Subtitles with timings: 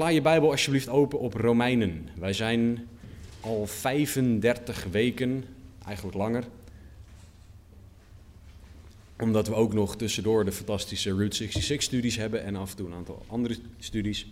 [0.00, 2.08] Sla je Bijbel alsjeblieft open op Romeinen.
[2.18, 2.88] Wij zijn
[3.40, 5.44] al 35 weken,
[5.86, 6.44] eigenlijk langer,
[9.18, 12.86] omdat we ook nog tussendoor de fantastische Route 66 studies hebben en af en toe
[12.86, 14.26] een aantal andere studies.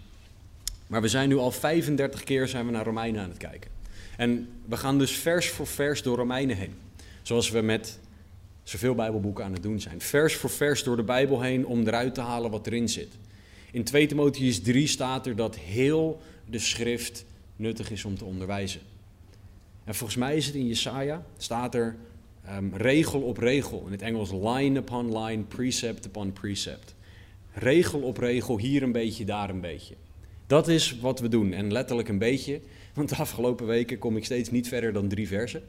[0.86, 3.70] Maar we zijn nu al 35 keer zijn we naar Romeinen aan het kijken.
[4.16, 6.74] En we gaan dus vers voor vers door Romeinen heen.
[7.22, 7.98] Zoals we met
[8.62, 10.00] zoveel Bijbelboeken aan het doen zijn.
[10.00, 13.14] Vers voor vers door de Bijbel heen om eruit te halen wat erin zit.
[13.72, 17.24] In 2 Timotheus 3 staat er dat heel de schrift
[17.56, 18.80] nuttig is om te onderwijzen.
[19.84, 21.96] En volgens mij is het in Jesaja, staat er
[22.50, 23.82] um, regel op regel.
[23.86, 26.94] In het Engels line upon line, precept upon precept.
[27.52, 29.94] Regel op regel, hier een beetje, daar een beetje.
[30.46, 31.52] Dat is wat we doen.
[31.52, 32.60] En letterlijk een beetje,
[32.94, 35.62] want de afgelopen weken kom ik steeds niet verder dan drie versen.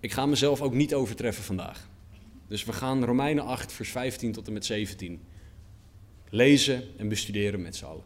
[0.00, 1.88] Ik ga mezelf ook niet overtreffen vandaag.
[2.46, 5.20] Dus we gaan Romeinen 8, vers 15 tot en met 17
[6.30, 8.02] lezen en bestuderen met z'n allen.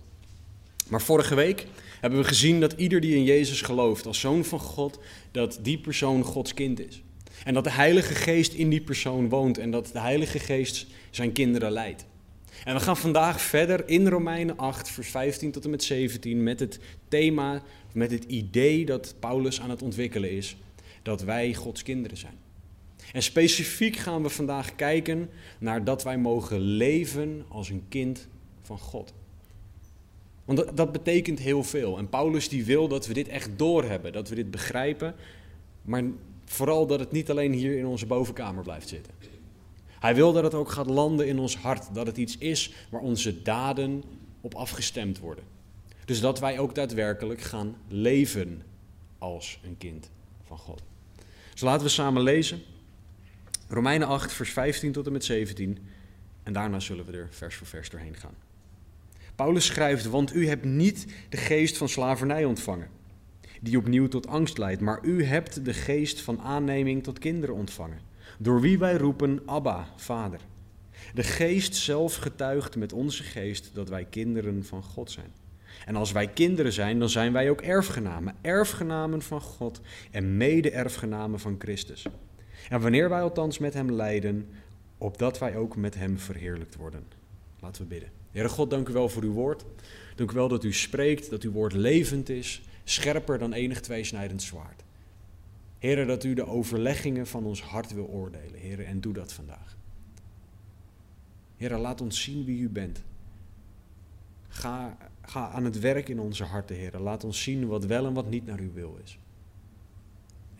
[0.89, 1.67] Maar vorige week
[2.01, 4.99] hebben we gezien dat ieder die in Jezus gelooft als zoon van God,
[5.31, 7.03] dat die persoon Gods kind is.
[7.45, 11.33] En dat de Heilige Geest in die persoon woont en dat de Heilige Geest zijn
[11.33, 12.05] kinderen leidt.
[12.65, 16.61] En we gaan vandaag verder in Romeinen 8, vers 15 tot en met 17 met
[16.61, 20.57] het thema, met het idee dat Paulus aan het ontwikkelen is,
[21.03, 22.42] dat wij Gods kinderen zijn.
[23.13, 28.29] En specifiek gaan we vandaag kijken naar dat wij mogen leven als een kind
[28.63, 29.13] van God.
[30.45, 31.99] Want dat, betekent heel veel.
[31.99, 35.15] En Paulus die wil dat we dit echt doorhebben, dat we dit begrijpen.
[35.83, 36.03] Maar
[36.45, 39.13] vooral dat het niet alleen hier in onze bovenkamer blijft zitten.
[39.87, 41.95] Hij wil dat het ook gaat landen in ons hart.
[41.95, 44.03] Dat het iets is waar onze daden
[44.41, 45.45] op afgestemd worden.
[46.05, 48.63] Dus dat wij ook daadwerkelijk gaan leven
[49.19, 50.11] als een kind
[50.47, 50.83] van God.
[51.53, 52.63] Dus laten we samen lezen.
[53.73, 55.79] Romeinen 8, vers 15 tot en met 17.
[56.43, 58.35] En daarna zullen we er vers voor vers doorheen gaan.
[59.35, 62.89] Paulus schrijft, want u hebt niet de geest van slavernij ontvangen,
[63.61, 68.01] die opnieuw tot angst leidt, maar u hebt de geest van aanneming tot kinderen ontvangen,
[68.39, 70.41] door wie wij roepen, Abba, Vader.
[71.15, 75.33] De geest zelf getuigt met onze geest dat wij kinderen van God zijn.
[75.85, 79.81] En als wij kinderen zijn, dan zijn wij ook erfgenamen, erfgenamen van God
[80.11, 82.07] en mede-erfgenamen van Christus.
[82.69, 84.49] En wanneer wij althans met Hem lijden,
[84.99, 87.05] opdat wij ook met Hem verheerlijkt worden.
[87.61, 88.11] Laten we bidden.
[88.31, 89.65] Heere God, dank u wel voor uw woord.
[90.15, 94.43] Dank u wel dat u spreekt, dat uw woord levend is, scherper dan enig tweesnijdend
[94.43, 94.83] zwaard.
[95.79, 98.61] Heere, dat u de overleggingen van ons hart wil oordelen.
[98.61, 99.77] Heere, en doe dat vandaag.
[101.57, 103.03] Heere, laat ons zien wie u bent.
[104.49, 107.01] Ga, ga aan het werk in onze harten, Heere.
[107.01, 109.19] Laat ons zien wat wel en wat niet naar uw wil is.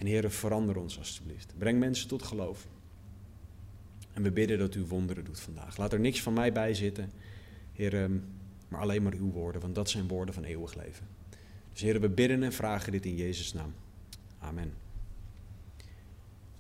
[0.03, 1.55] En Heere, verander ons alstublieft.
[1.59, 2.67] Breng mensen tot geloof.
[4.13, 5.77] En we bidden dat u wonderen doet vandaag.
[5.77, 7.11] Laat er niks van mij bij zitten,
[7.73, 8.11] Heer,
[8.69, 11.07] maar alleen maar uw woorden, want dat zijn woorden van eeuwig leven.
[11.73, 13.75] Dus Heer, we bidden en vragen dit in Jezus' naam.
[14.39, 14.73] Amen.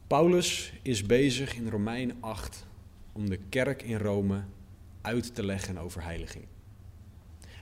[0.06, 2.66] Paulus is bezig in Romein 8
[3.12, 4.42] om de kerk in Rome
[5.00, 6.44] uit te leggen over heiliging.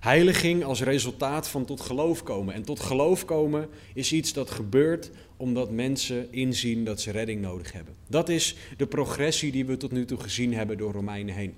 [0.00, 2.54] Heiliging als resultaat van tot geloof komen.
[2.54, 7.72] En tot geloof komen is iets dat gebeurt omdat mensen inzien dat ze redding nodig
[7.72, 7.94] hebben.
[8.06, 11.54] Dat is de progressie die we tot nu toe gezien hebben door Romeinen heen.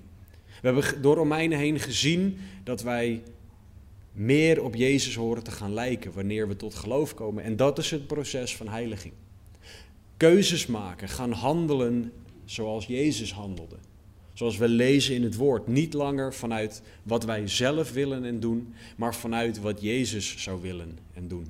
[0.61, 3.21] We hebben door Romeinen heen gezien dat wij
[4.11, 7.43] meer op Jezus horen te gaan lijken wanneer we tot geloof komen.
[7.43, 9.13] En dat is het proces van heiliging.
[10.17, 12.11] Keuzes maken, gaan handelen
[12.45, 13.75] zoals Jezus handelde.
[14.33, 15.67] Zoals we lezen in het woord.
[15.67, 20.97] Niet langer vanuit wat wij zelf willen en doen, maar vanuit wat Jezus zou willen
[21.13, 21.47] en doen.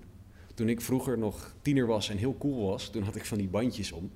[0.54, 3.48] Toen ik vroeger nog tiener was en heel cool was, toen had ik van die
[3.48, 4.12] bandjes om.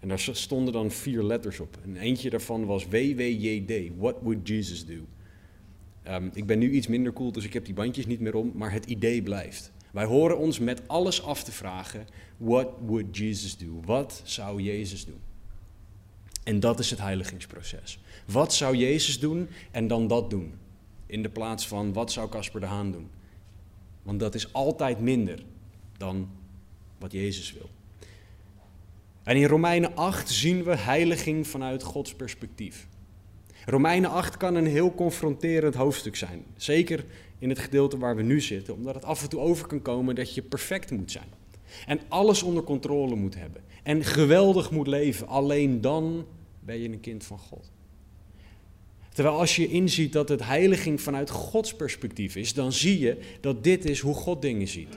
[0.00, 1.78] En daar stonden dan vier letters op.
[1.84, 3.72] En eentje daarvan was WWJD.
[3.98, 5.06] What would Jesus do?
[6.08, 8.52] Um, ik ben nu iets minder cool, dus ik heb die bandjes niet meer om,
[8.54, 9.72] maar het idee blijft.
[9.92, 12.06] Wij horen ons met alles af te vragen:
[12.36, 13.80] What would Jesus do?
[13.84, 15.20] Wat zou Jezus doen?
[16.42, 17.98] En dat is het heiligingsproces.
[18.26, 20.54] Wat zou Jezus doen en dan dat doen?
[21.06, 23.10] In de plaats van wat zou Casper de Haan doen?
[24.02, 25.42] Want dat is altijd minder
[25.96, 26.28] dan
[26.98, 27.70] wat Jezus wil.
[29.22, 32.86] En in Romeinen 8 zien we heiliging vanuit Gods perspectief.
[33.66, 36.44] Romeinen 8 kan een heel confronterend hoofdstuk zijn.
[36.56, 37.04] Zeker
[37.38, 40.14] in het gedeelte waar we nu zitten, omdat het af en toe over kan komen
[40.14, 41.28] dat je perfect moet zijn.
[41.86, 43.62] En alles onder controle moet hebben.
[43.82, 45.26] En geweldig moet leven.
[45.28, 46.26] Alleen dan
[46.60, 47.70] ben je een kind van God.
[49.12, 53.64] Terwijl als je inziet dat het heiliging vanuit Gods perspectief is, dan zie je dat
[53.64, 54.96] dit is hoe God dingen ziet.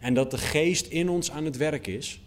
[0.00, 2.20] En dat de geest in ons aan het werk is,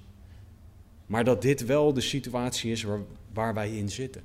[1.06, 3.00] maar dat dit wel de situatie is waar,
[3.34, 4.22] waar wij in zitten.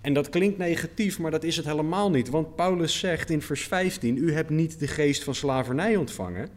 [0.00, 2.28] En dat klinkt negatief, maar dat is het helemaal niet.
[2.28, 6.48] Want Paulus zegt in vers 15: U hebt niet de geest van slavernij ontvangen,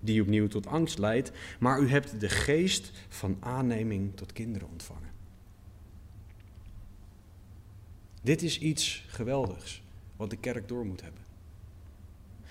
[0.00, 5.10] die opnieuw tot angst leidt, maar u hebt de geest van aanneming tot kinderen ontvangen.
[8.22, 9.82] Dit is iets geweldigs
[10.16, 11.22] wat de kerk door moet hebben.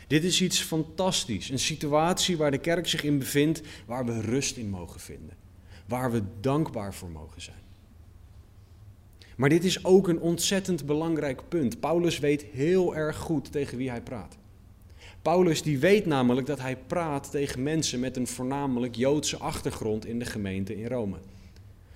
[0.07, 4.57] Dit is iets fantastisch, een situatie waar de kerk zich in bevindt, waar we rust
[4.57, 5.35] in mogen vinden,
[5.85, 7.65] waar we dankbaar voor mogen zijn.
[9.35, 11.79] Maar dit is ook een ontzettend belangrijk punt.
[11.79, 14.38] Paulus weet heel erg goed tegen wie hij praat.
[15.21, 20.19] Paulus die weet namelijk dat hij praat tegen mensen met een voornamelijk Joodse achtergrond in
[20.19, 21.17] de gemeente in Rome.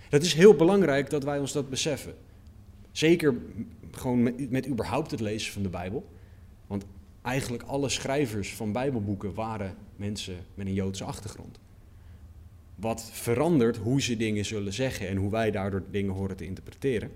[0.09, 2.13] Het is heel belangrijk dat wij ons dat beseffen.
[2.91, 3.35] Zeker
[3.91, 6.09] gewoon met, met überhaupt het lezen van de Bijbel.
[6.67, 6.85] Want
[7.21, 11.59] eigenlijk alle schrijvers van Bijbelboeken waren mensen met een Joodse achtergrond.
[12.75, 17.11] Wat verandert hoe ze dingen zullen zeggen en hoe wij daardoor dingen horen te interpreteren.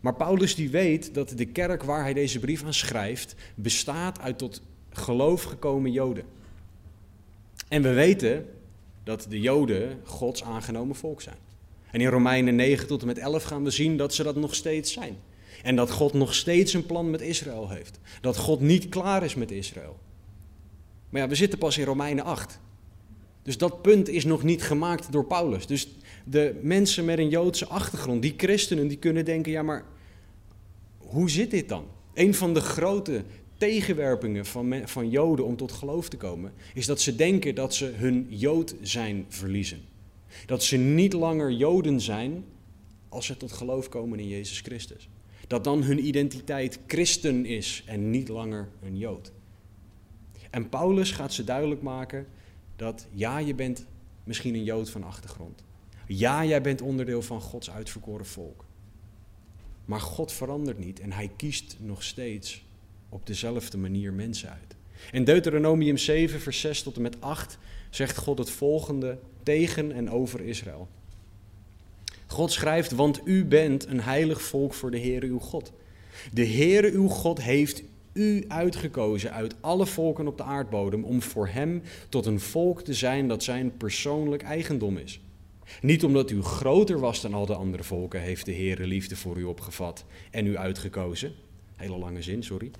[0.00, 4.38] Maar Paulus die weet dat de kerk waar hij deze brief aan schrijft, bestaat uit
[4.38, 6.24] tot geloof gekomen Joden.
[7.68, 8.46] En we weten
[9.04, 11.36] dat de Joden Gods aangenomen volk zijn.
[11.90, 14.54] En in Romeinen 9 tot en met 11 gaan we zien dat ze dat nog
[14.54, 15.16] steeds zijn.
[15.62, 17.98] En dat God nog steeds een plan met Israël heeft.
[18.20, 19.98] Dat God niet klaar is met Israël.
[21.08, 22.60] Maar ja, we zitten pas in Romeinen 8.
[23.42, 25.66] Dus dat punt is nog niet gemaakt door Paulus.
[25.66, 25.88] Dus
[26.24, 29.84] de mensen met een Joodse achtergrond, die christenen, die kunnen denken, ja maar
[30.98, 31.84] hoe zit dit dan?
[32.14, 33.24] Een van de grote
[33.56, 37.84] tegenwerpingen van, van Joden om tot geloof te komen, is dat ze denken dat ze
[37.84, 39.80] hun Jood zijn verliezen.
[40.46, 42.44] Dat ze niet langer Joden zijn
[43.08, 45.08] als ze tot geloof komen in Jezus Christus.
[45.46, 49.32] Dat dan hun identiteit christen is en niet langer een Jood.
[50.50, 52.26] En Paulus gaat ze duidelijk maken
[52.76, 53.86] dat ja, je bent
[54.24, 55.62] misschien een Jood van achtergrond.
[56.12, 58.64] Ja, jij bent onderdeel van Gods uitverkoren volk.
[59.84, 62.64] Maar God verandert niet en hij kiest nog steeds
[63.08, 64.76] op dezelfde manier mensen uit.
[65.12, 67.58] In Deuteronomium 7, vers 6 tot en met 8
[67.90, 70.88] zegt God het volgende tegen en over Israël.
[72.26, 75.72] God schrijft, want u bent een heilig volk voor de Heere uw God.
[76.32, 81.48] De Heere uw God heeft u uitgekozen uit alle volken op de aardbodem om voor
[81.48, 85.20] hem tot een volk te zijn dat zijn persoonlijk eigendom is.
[85.80, 89.36] Niet omdat u groter was dan al de andere volken, heeft de Heere liefde voor
[89.38, 91.32] u opgevat en u uitgekozen.
[91.76, 92.70] Hele lange zin, sorry.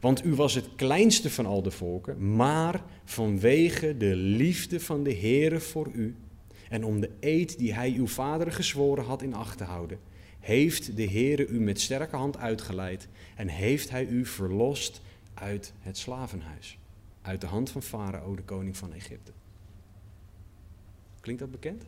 [0.00, 5.14] Want u was het kleinste van al de volken, maar vanwege de liefde van de
[5.14, 6.16] Heere voor u
[6.68, 9.98] en om de eed die hij uw vader gezworen had in acht te houden,
[10.40, 15.00] heeft de Heere u met sterke hand uitgeleid en heeft hij u verlost
[15.34, 16.78] uit het slavenhuis,
[17.22, 19.32] uit de hand van Farao, de koning van Egypte.
[21.20, 21.84] Klinkt dat bekend?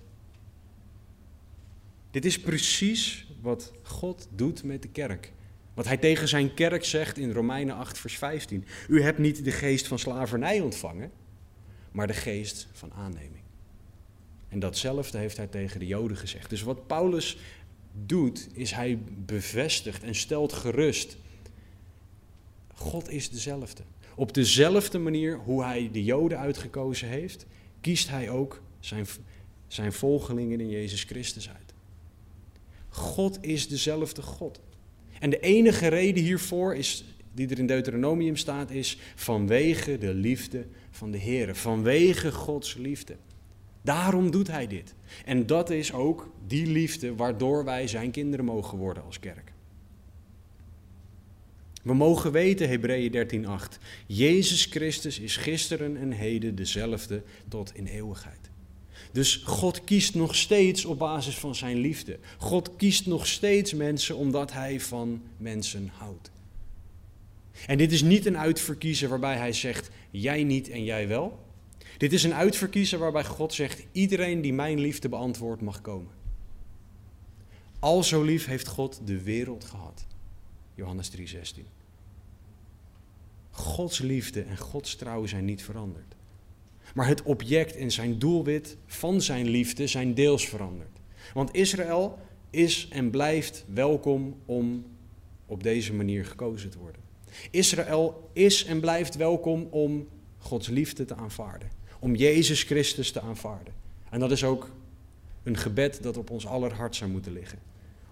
[2.16, 5.32] Dit is precies wat God doet met de kerk.
[5.74, 8.64] Wat hij tegen zijn kerk zegt in Romeinen 8, vers 15.
[8.88, 11.10] U hebt niet de geest van slavernij ontvangen,
[11.92, 13.42] maar de geest van aanneming.
[14.48, 16.50] En datzelfde heeft hij tegen de Joden gezegd.
[16.50, 17.38] Dus wat Paulus
[18.06, 21.16] doet, is hij bevestigt en stelt gerust.
[22.74, 23.82] God is dezelfde.
[24.14, 27.46] Op dezelfde manier hoe hij de Joden uitgekozen heeft,
[27.80, 29.06] kiest hij ook zijn,
[29.66, 31.65] zijn volgelingen in Jezus Christus uit.
[32.96, 34.60] God is dezelfde God.
[35.20, 37.04] En de enige reden hiervoor is,
[37.34, 41.56] die er in Deuteronomium staat, is vanwege de liefde van de Heer.
[41.56, 43.16] Vanwege Gods liefde.
[43.82, 44.94] Daarom doet hij dit.
[45.24, 49.52] En dat is ook die liefde waardoor wij zijn kinderen mogen worden als kerk.
[51.82, 58.50] We mogen weten, Hebreeën 13:8, Jezus Christus is gisteren en heden dezelfde tot in eeuwigheid.
[59.16, 62.18] Dus God kiest nog steeds op basis van zijn liefde.
[62.38, 66.30] God kiest nog steeds mensen omdat hij van mensen houdt.
[67.66, 71.44] En dit is niet een uitverkiezen waarbij hij zegt, jij niet en jij wel.
[71.96, 76.12] Dit is een uitverkiezen waarbij God zegt: iedereen die mijn liefde beantwoordt mag komen.
[77.78, 80.06] Al zo lief heeft God de wereld gehad.
[80.74, 81.62] Johannes 3:16.
[83.50, 86.15] Gods liefde en Gods trouw zijn niet veranderd.
[86.96, 90.98] Maar het object en zijn doelwit van zijn liefde zijn deels veranderd.
[91.34, 92.18] Want Israël
[92.50, 94.84] is en blijft welkom om
[95.46, 97.00] op deze manier gekozen te worden.
[97.50, 103.74] Israël is en blijft welkom om Gods liefde te aanvaarden om Jezus Christus te aanvaarden.
[104.10, 104.70] En dat is ook
[105.42, 107.58] een gebed dat op ons aller hart zou moeten liggen.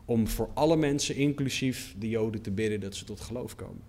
[0.04, 3.82] Om voor alle mensen, inclusief de Joden, te bidden dat ze tot geloof komen.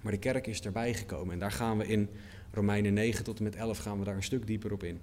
[0.00, 2.08] Maar de kerk is erbij gekomen en daar gaan we in
[2.52, 5.00] Romeinen 9 tot en met 11 gaan we daar een stuk dieper op in.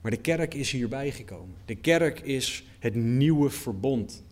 [0.00, 1.54] Maar de kerk is hierbij gekomen.
[1.64, 4.24] De kerk is het nieuwe verbond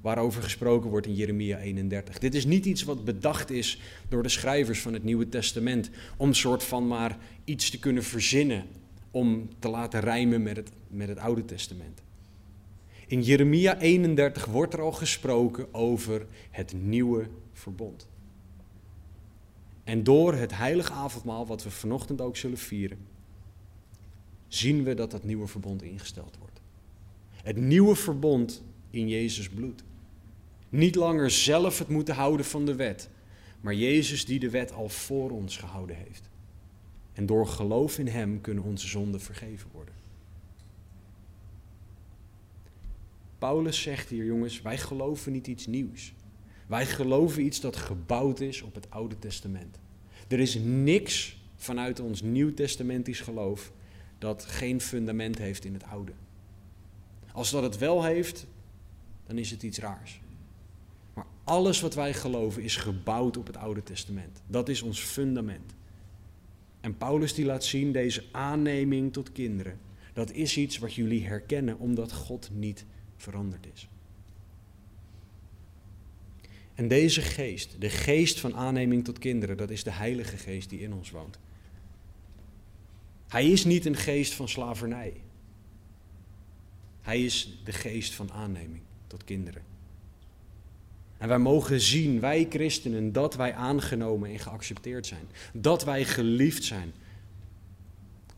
[0.00, 2.18] waarover gesproken wordt in Jeremia 31.
[2.18, 6.34] Dit is niet iets wat bedacht is door de schrijvers van het Nieuwe Testament om
[6.34, 8.66] soort van maar iets te kunnen verzinnen
[9.10, 12.02] om te laten rijmen met het, met het Oude Testament.
[13.06, 18.08] In Jeremia 31 wordt er al gesproken over het nieuwe verbond.
[19.86, 22.98] En door het heilige avondmaal, wat we vanochtend ook zullen vieren,
[24.48, 26.60] zien we dat dat nieuwe verbond ingesteld wordt.
[27.42, 29.84] Het nieuwe verbond in Jezus bloed.
[30.68, 33.08] Niet langer zelf het moeten houden van de wet,
[33.60, 36.28] maar Jezus die de wet al voor ons gehouden heeft.
[37.12, 39.94] En door geloof in Hem kunnen onze zonden vergeven worden.
[43.38, 46.14] Paulus zegt hier, jongens, wij geloven niet iets nieuws.
[46.66, 49.78] Wij geloven iets dat gebouwd is op het Oude Testament.
[50.28, 53.72] Er is niks vanuit ons Nieuw-Testamentisch geloof
[54.18, 56.12] dat geen fundament heeft in het Oude.
[57.32, 58.46] Als dat het wel heeft,
[59.26, 60.20] dan is het iets raars.
[61.14, 64.42] Maar alles wat wij geloven is gebouwd op het Oude Testament.
[64.46, 65.74] Dat is ons fundament.
[66.80, 69.78] En Paulus die laat zien deze aanneming tot kinderen.
[70.12, 72.84] Dat is iets wat jullie herkennen omdat God niet
[73.16, 73.88] veranderd is.
[76.76, 80.80] En deze geest, de geest van aanneming tot kinderen, dat is de Heilige Geest die
[80.80, 81.38] in ons woont.
[83.28, 85.12] Hij is niet een geest van slavernij.
[87.00, 89.62] Hij is de geest van aanneming tot kinderen.
[91.18, 95.28] En wij mogen zien, wij christenen, dat wij aangenomen en geaccepteerd zijn.
[95.52, 96.92] Dat wij geliefd zijn.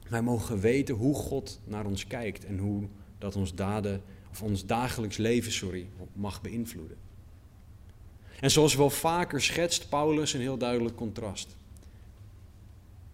[0.08, 4.66] Wij mogen weten hoe God naar ons kijkt en hoe dat ons daden of ons
[4.66, 7.07] dagelijks leven, sorry, mag beïnvloeden.
[8.40, 11.56] En zoals wel vaker schetst Paulus een heel duidelijk contrast.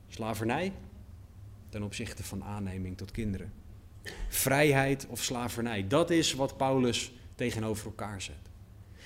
[0.08, 0.72] Slavernij
[1.68, 3.52] ten opzichte van aanneming tot kinderen.
[4.28, 8.50] Vrijheid of slavernij, dat is wat Paulus tegenover elkaar zet.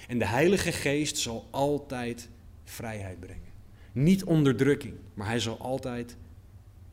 [0.09, 2.29] En de Heilige Geest zal altijd
[2.65, 3.53] vrijheid brengen.
[3.93, 6.17] Niet onderdrukking, maar hij zal altijd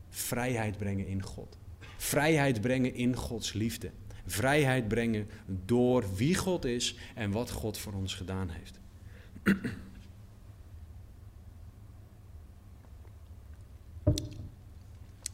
[0.08, 1.58] vrijheid brengen in God.
[1.96, 3.90] Vrijheid brengen in Gods liefde.
[4.26, 5.28] Vrijheid brengen
[5.64, 8.78] door wie God is en wat God voor ons gedaan heeft.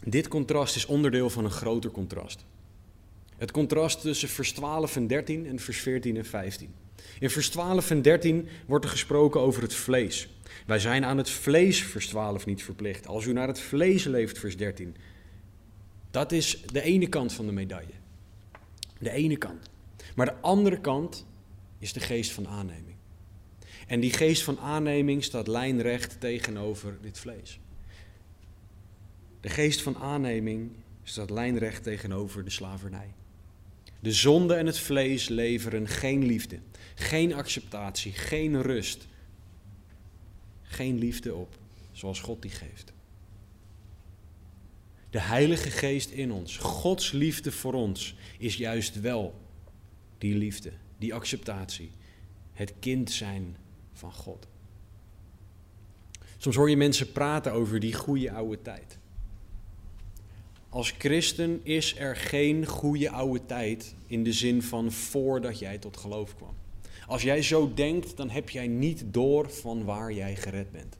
[0.05, 2.45] Dit contrast is onderdeel van een groter contrast.
[3.37, 6.75] Het contrast tussen vers 12 en 13 en vers 14 en 15.
[7.19, 10.29] In vers 12 en 13 wordt er gesproken over het vlees.
[10.67, 13.07] Wij zijn aan het vlees, vers 12, niet verplicht.
[13.07, 14.97] Als u naar het vlees leeft, vers 13.
[16.11, 17.95] Dat is de ene kant van de medaille.
[18.99, 19.71] De ene kant.
[20.15, 21.27] Maar de andere kant
[21.79, 22.92] is de geest van aanneming.
[23.87, 27.59] En die geest van aanneming staat lijnrecht tegenover dit vlees.
[29.41, 30.71] De geest van aanneming
[31.03, 33.15] staat lijnrecht tegenover de slavernij.
[34.01, 36.59] De zonde en het vlees leveren geen liefde,
[36.95, 39.07] geen acceptatie, geen rust,
[40.63, 41.59] geen liefde op,
[41.93, 42.93] zoals God die geeft.
[45.11, 49.41] De Heilige Geest in ons, Gods liefde voor ons, is juist wel
[50.19, 51.91] die liefde, die acceptatie,
[52.53, 53.57] het kind zijn
[54.03, 54.47] van God.
[56.39, 58.99] Soms hoor je mensen praten over die goede oude tijd.
[60.69, 65.97] Als christen is er geen goede oude tijd in de zin van voordat jij tot
[65.97, 66.55] geloof kwam.
[67.07, 70.97] Als jij zo denkt, dan heb jij niet door van waar jij gered bent.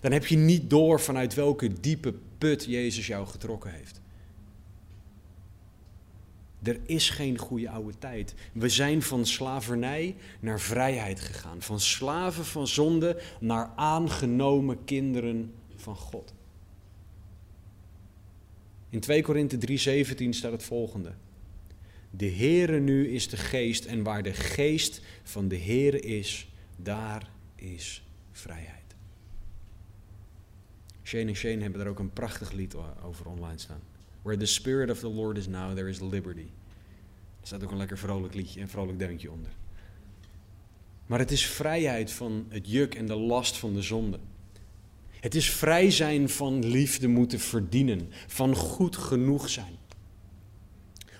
[0.00, 4.00] Dan heb je niet door vanuit welke diepe put Jezus jou getrokken heeft.
[6.62, 8.34] Er is geen goede oude tijd.
[8.52, 11.62] We zijn van slavernij naar vrijheid gegaan.
[11.62, 16.34] Van slaven van zonde naar aangenomen kinderen van God.
[18.90, 21.12] In 2 Korinthe 3:17 staat het volgende.
[22.10, 27.30] De Heere nu is de geest en waar de geest van de Heere is, daar
[27.54, 28.78] is vrijheid.
[31.02, 33.80] Shane en Shane hebben daar ook een prachtig lied over online staan.
[34.28, 36.48] Where the Spirit of the Lord is now, there is liberty.
[37.40, 39.50] Er staat ook een lekker vrolijk liedje en vrolijk deuntje onder.
[41.06, 44.18] Maar het is vrijheid van het juk en de last van de zonde.
[45.10, 49.76] Het is vrij zijn van liefde moeten verdienen, van goed genoeg zijn.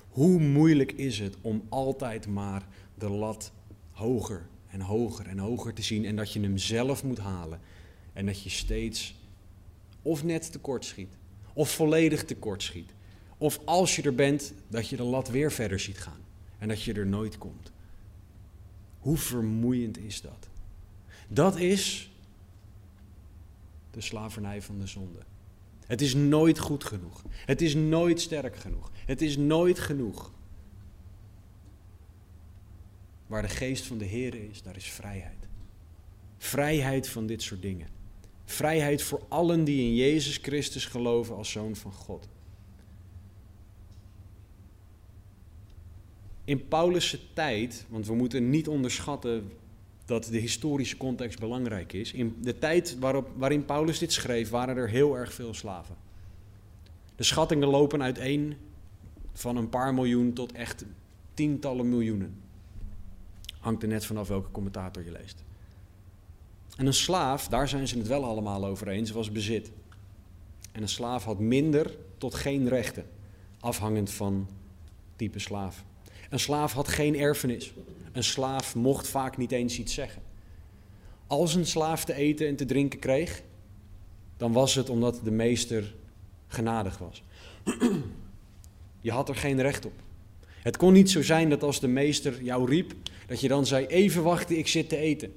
[0.09, 3.53] Hoe moeilijk is het om altijd maar de lat
[3.91, 7.61] hoger en hoger en hoger te zien en dat je hem zelf moet halen
[8.12, 9.15] en dat je steeds
[10.03, 11.17] of net tekort schiet
[11.53, 12.97] of volledig tekort schiet.
[13.38, 16.21] Of als je er bent, dat je de lat weer verder ziet gaan
[16.59, 17.73] en dat je er nooit komt.
[18.99, 20.49] Hoe vermoeiend is dat?
[21.28, 22.11] Dat is
[23.90, 25.18] de slavernij van de zonde.
[25.87, 27.25] Het is nooit goed genoeg.
[27.30, 28.90] Het is nooit sterk genoeg.
[28.95, 30.33] Het is nooit genoeg.
[33.26, 35.49] Waar de geest van de Heer is, daar is vrijheid.
[36.38, 37.88] Vrijheid van dit soort dingen.
[38.45, 42.28] Vrijheid voor allen die in Jezus Christus geloven als zoon van God.
[46.49, 49.52] In Paulus' tijd, want we moeten niet onderschatten
[50.05, 52.12] dat de historische context belangrijk is.
[52.12, 55.97] In de tijd waarop, waarin Paulus dit schreef, waren er heel erg veel slaven.
[57.17, 58.57] De schattingen lopen uiteen
[59.33, 60.85] van een paar miljoen tot echt
[61.35, 62.40] tientallen miljoenen.
[63.61, 65.45] Hangt er net vanaf welke commentator je leest.
[66.76, 69.71] En een slaaf, daar zijn ze het wel allemaal over eens, was bezit.
[70.73, 73.05] En een slaaf had minder tot geen rechten,
[73.61, 74.49] afhangend van
[75.17, 75.85] type slaaf.
[76.28, 77.73] Een slaaf had geen erfenis.
[78.12, 80.23] Een slaaf mocht vaak niet eens iets zeggen.
[81.26, 83.42] Als een slaaf te eten en te drinken kreeg,
[84.37, 85.94] dan was het omdat de meester
[86.47, 87.23] genadig was.
[89.00, 89.92] Je had er geen recht op.
[90.62, 92.94] Het kon niet zo zijn dat als de meester jou riep,
[93.26, 95.32] dat je dan zei: Even wachten, ik zit te eten.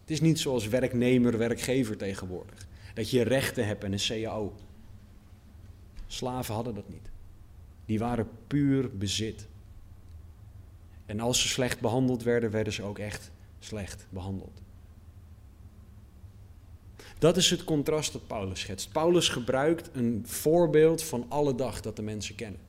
[0.00, 2.66] Het is niet zoals werknemer, werkgever tegenwoordig.
[2.94, 4.54] Dat je rechten hebt en een CAO.
[6.06, 7.10] Slaven hadden dat niet.
[7.86, 9.46] Die waren puur bezit.
[11.06, 14.62] En als ze slecht behandeld werden, werden ze ook echt slecht behandeld.
[17.18, 18.92] Dat is het contrast dat Paulus schetst.
[18.92, 22.60] Paulus gebruikt een voorbeeld van alle dag dat de mensen kennen.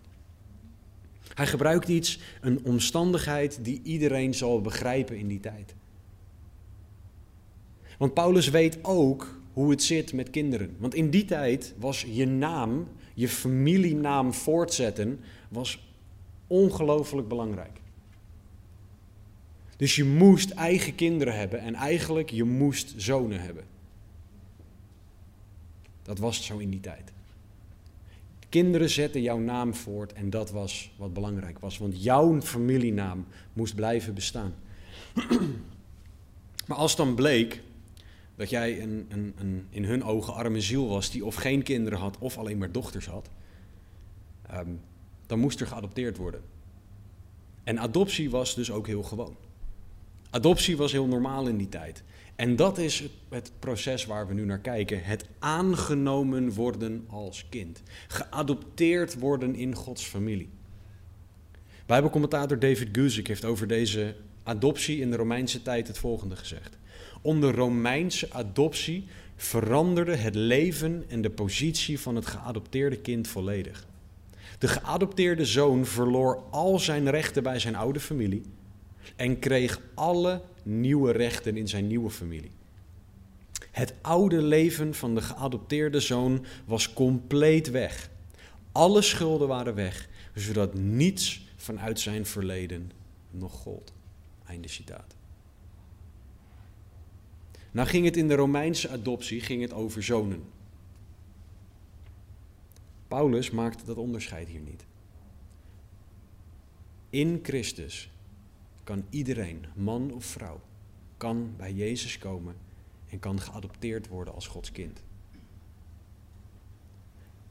[1.33, 5.75] Hij gebruikt iets, een omstandigheid die iedereen zal begrijpen in die tijd.
[7.97, 10.75] Want Paulus weet ook hoe het zit met kinderen.
[10.79, 15.93] Want in die tijd was je naam, je familienaam voortzetten, was
[16.47, 17.79] ongelooflijk belangrijk.
[19.77, 23.63] Dus je moest eigen kinderen hebben en eigenlijk je moest zonen hebben.
[26.01, 27.13] Dat was zo in die tijd.
[28.49, 33.75] Kinderen zetten jouw naam voort en dat was wat belangrijk was, want jouw familienaam moest
[33.75, 34.53] blijven bestaan.
[36.67, 37.61] maar als dan bleek
[38.35, 41.99] dat jij een, een, een, in hun ogen arme ziel was die of geen kinderen
[41.99, 43.29] had of alleen maar dochters had,
[44.47, 44.69] ehm,
[45.25, 46.41] dan moest er geadopteerd worden.
[47.63, 49.35] En adoptie was dus ook heel gewoon.
[50.35, 52.03] Adoptie was heel normaal in die tijd.
[52.35, 55.03] En dat is het, proces waar we nu naar kijken.
[55.03, 57.81] Het aangenomen worden als kind.
[58.07, 60.49] Geadopteerd worden in Gods familie.
[61.85, 66.77] Bijbelcommentator David Guzik heeft over deze adoptie in de Romeinse tijd het volgende gezegd.
[67.21, 73.87] Onder Romeinse adoptie veranderde het leven en de positie van het geadopteerde kind volledig.
[74.59, 78.43] De geadopteerde zoon verloor al zijn rechten bij zijn oude familie
[79.15, 82.51] en kreeg alle nieuwe rechten in zijn nieuwe familie.
[83.71, 88.09] Het oude leven van de geadopteerde zoon was compleet weg.
[88.71, 92.91] Alle schulden waren weg, zodat niets vanuit zijn verleden
[93.31, 93.93] nog gold.
[94.45, 95.15] Einde citaat.
[97.71, 100.43] Nou ging het in de Romeinse adoptie ging het over zonen.
[103.07, 104.85] Paulus maakte dat onderscheid hier niet.
[107.09, 108.09] In Christus
[108.85, 110.61] kan iedereen, man of vrouw,
[111.17, 112.55] kan bij Jezus komen
[113.09, 115.03] en kan geadopteerd worden als Gods kind.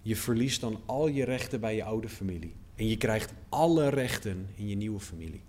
[0.02, 4.48] Je verliest dan al je rechten bij je oude familie en je krijgt alle rechten
[4.54, 5.42] in je nieuwe familie.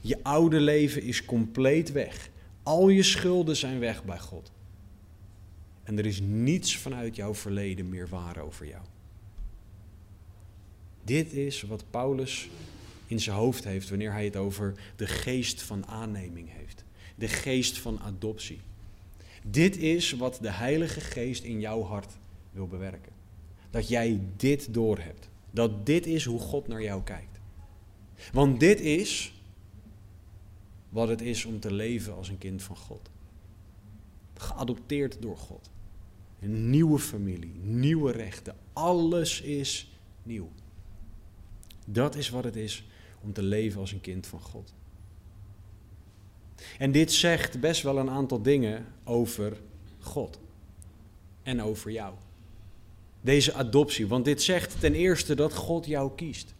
[0.00, 2.30] Je oude leven is compleet weg.
[2.62, 4.52] Al je schulden zijn weg bij God.
[5.82, 8.82] En er is niets vanuit jouw verleden meer waar over jou.
[11.04, 12.48] Dit is wat Paulus
[13.06, 16.84] in zijn hoofd heeft wanneer hij het over de geest van aanneming heeft.
[17.14, 18.60] De geest van adoptie.
[19.46, 22.12] Dit is wat de Heilige Geest in jouw hart
[22.52, 23.12] wil bewerken.
[23.70, 25.28] Dat jij dit doorhebt.
[25.50, 27.40] Dat dit is hoe God naar jou kijkt.
[28.32, 29.34] Want dit is
[30.88, 33.10] wat het is om te leven als een kind van God.
[34.34, 35.70] Geadopteerd door God.
[36.40, 38.56] Een nieuwe familie, nieuwe rechten.
[38.72, 40.50] Alles is nieuw.
[41.86, 42.84] Dat is wat het is
[43.24, 44.74] om te leven als een kind van God.
[46.78, 49.56] En dit zegt best wel een aantal dingen over
[50.00, 50.38] God
[51.42, 52.14] en over jou.
[53.20, 56.54] Deze adoptie, want dit zegt ten eerste dat God jou kiest.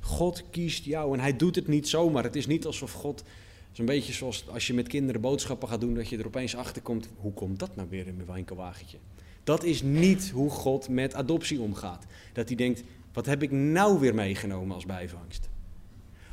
[0.00, 2.22] God kiest jou en hij doet het niet zomaar.
[2.22, 3.24] Het is niet alsof God,
[3.72, 6.82] zo'n beetje zoals als je met kinderen boodschappen gaat doen, dat je er opeens achter
[6.82, 8.98] komt, hoe komt dat nou weer in mijn winkelwagentje?
[9.44, 12.06] Dat is niet hoe God met adoptie omgaat.
[12.32, 15.50] Dat hij denkt, wat heb ik nou weer meegenomen als bijvangst?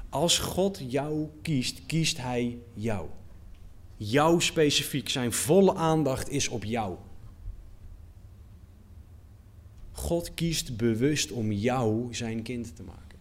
[0.09, 3.07] Als God jou kiest, kiest Hij jou.
[3.95, 6.95] Jou specifiek, zijn volle aandacht is op jou.
[9.91, 13.17] God kiest bewust om jou zijn kind te maken.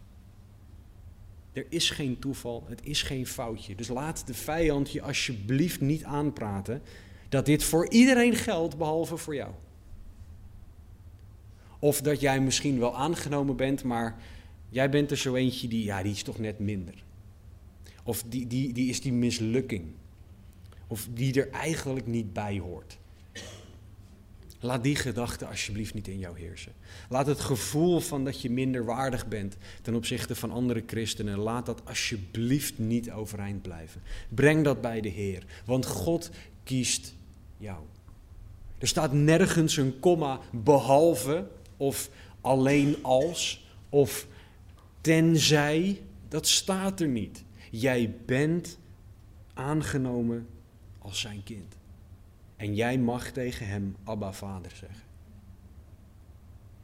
[1.52, 3.74] Er is geen toeval, het is geen foutje.
[3.74, 6.82] Dus laat de vijand je alsjeblieft niet aanpraten
[7.28, 9.52] dat dit voor iedereen geldt behalve voor jou.
[11.78, 14.22] Of dat jij misschien wel aangenomen bent, maar
[14.68, 16.94] jij bent er zo eentje die, ja, die is toch net minder.
[18.02, 19.84] Of die, die, die is die mislukking.
[20.86, 22.98] Of die er eigenlijk niet bij hoort.
[24.60, 26.72] Laat die gedachte alsjeblieft niet in jou heersen.
[27.08, 31.66] Laat het gevoel van dat je minder waardig bent ten opzichte van andere christenen, laat
[31.66, 34.02] dat alsjeblieft niet overeind blijven.
[34.28, 36.30] Breng dat bij de Heer, want God
[36.64, 37.14] kiest
[37.56, 37.78] jou.
[38.78, 41.46] Er staat nergens een komma behalve
[41.78, 42.10] of
[42.40, 44.26] alleen als of
[45.00, 46.02] tenzij.
[46.28, 47.44] Dat staat er niet.
[47.70, 48.78] Jij bent
[49.54, 50.46] aangenomen
[50.98, 51.76] als zijn kind.
[52.56, 55.06] En jij mag tegen hem Abba Vader zeggen.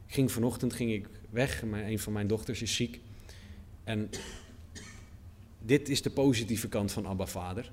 [0.07, 2.99] ging vanochtend ging ik weg, een van mijn dochters is ziek.
[3.83, 4.09] En
[5.59, 7.71] dit is de positieve kant van Abba Vader.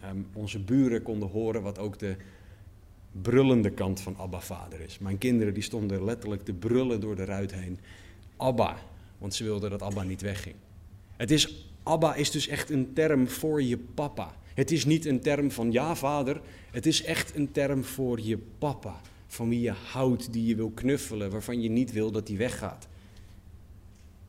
[0.00, 2.16] Ehm, onze buren konden horen wat ook de
[3.12, 4.98] brullende kant van Abba Vader is.
[4.98, 7.78] Mijn kinderen die stonden letterlijk te brullen door de ruit heen.
[8.36, 8.76] Abba,
[9.18, 10.54] want ze wilden dat Abba niet wegging.
[11.16, 14.34] Het is, Abba is dus echt een term voor je papa.
[14.54, 18.38] Het is niet een term van ja vader, het is echt een term voor je
[18.58, 19.00] papa.
[19.26, 22.88] Van wie je houdt, die je wil knuffelen, waarvan je niet wil dat hij weggaat.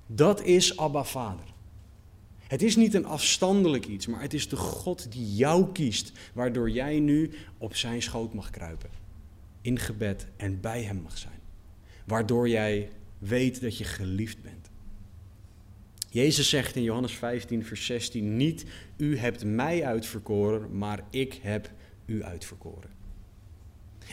[0.06, 1.51] Dat is Abba Vader.
[2.52, 6.70] Het is niet een afstandelijk iets, maar het is de God die jou kiest, waardoor
[6.70, 8.90] jij nu op zijn schoot mag kruipen.
[9.62, 11.40] In gebed en bij hem mag zijn.
[12.06, 14.70] Waardoor jij weet dat je geliefd bent.
[16.10, 18.66] Jezus zegt in Johannes 15, vers 16: Niet
[18.98, 21.72] u hebt mij uitverkoren, maar ik heb
[22.06, 22.90] u uitverkoren.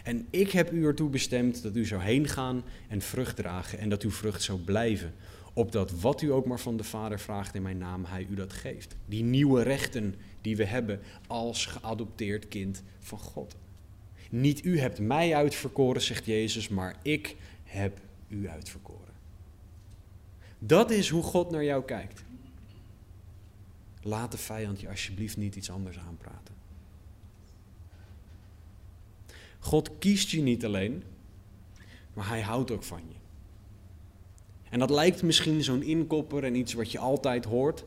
[0.05, 3.89] En ik heb u ertoe bestemd dat u zou heen gaan en vrucht dragen en
[3.89, 5.15] dat uw vrucht zou blijven.
[5.59, 8.53] Opdat wat u ook maar van de Vader vraagt in mijn naam, hij u dat
[8.53, 8.97] geeft.
[9.07, 13.57] Die nieuwe rechten die we hebben als geadopteerd kind van God.
[14.31, 19.15] Niet u hebt mij uitverkoren, zegt Jezus, maar ik heb u uitverkoren.
[20.59, 22.23] Dat is hoe God naar jou kijkt.
[24.03, 26.55] Laat de vijand je alsjeblieft niet iets anders aanpraten.
[29.59, 31.03] God kiest je niet alleen,
[32.15, 33.18] maar hij houdt ook van je.
[34.71, 37.85] En dat lijkt misschien zo'n inkopper en iets wat je altijd hoort.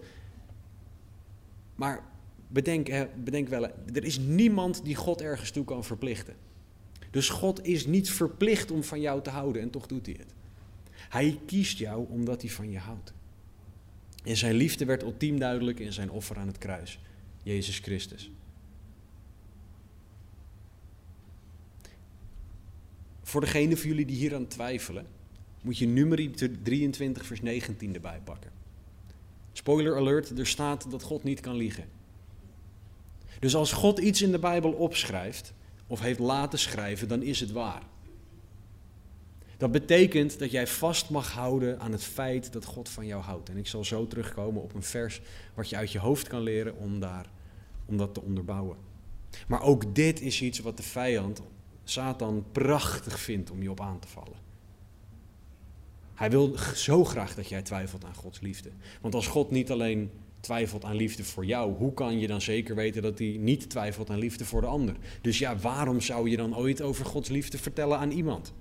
[1.76, 2.04] Maar
[2.48, 3.64] bedenk, bedenk wel,
[3.94, 6.36] er is niemand die God ergens toe kan verplichten.
[7.12, 10.34] Dus God is niet verplicht om van jou te houden en toch doet hij het.
[11.10, 13.14] Hij kiest jou omdat hij van je houdt.
[14.24, 17.00] En zijn liefde werd ultiem duidelijk in zijn offer aan het kruis,
[17.44, 18.32] Jezus Christus.
[23.24, 25.06] Voor degene van jullie die hier aan twijfelen,
[25.62, 26.32] moet je nummer
[26.64, 28.52] 23, vers 19 erbij pakken.
[29.54, 31.86] Spoiler alert, er staat dat God niet kan liegen.
[33.40, 35.54] Dus als God iets in de Bijbel opschrijft,
[35.88, 37.82] of heeft laten schrijven, dan is het waar.
[39.58, 43.50] Dat betekent dat jij vast mag houden aan het feit dat God van jou houdt.
[43.50, 45.22] En ik zal zo terugkomen op een vers
[45.54, 47.30] wat je uit je hoofd kan leren om, daar,
[47.86, 48.78] om dat te onderbouwen.
[49.48, 51.42] Maar ook dit is iets wat de vijand,
[51.84, 54.51] Satan, prachtig vindt om je op aan te vallen.
[56.22, 58.70] Hij wil zo graag dat jij twijfelt aan Gods liefde.
[59.02, 62.76] Want als God niet alleen twijfelt aan liefde voor jou, hoe kan je dan zeker
[62.76, 64.96] weten dat hij niet twijfelt aan liefde voor de ander?
[65.22, 68.54] Dus ja, waarom zou je dan ooit over Gods liefde vertellen aan iemand?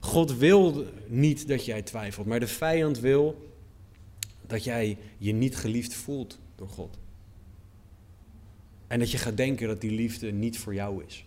[0.00, 3.50] God wil niet dat jij twijfelt, maar de vijand wil
[4.46, 6.98] dat jij je niet geliefd voelt door God.
[8.86, 11.24] En dat je gaat denken dat die liefde niet voor jou is.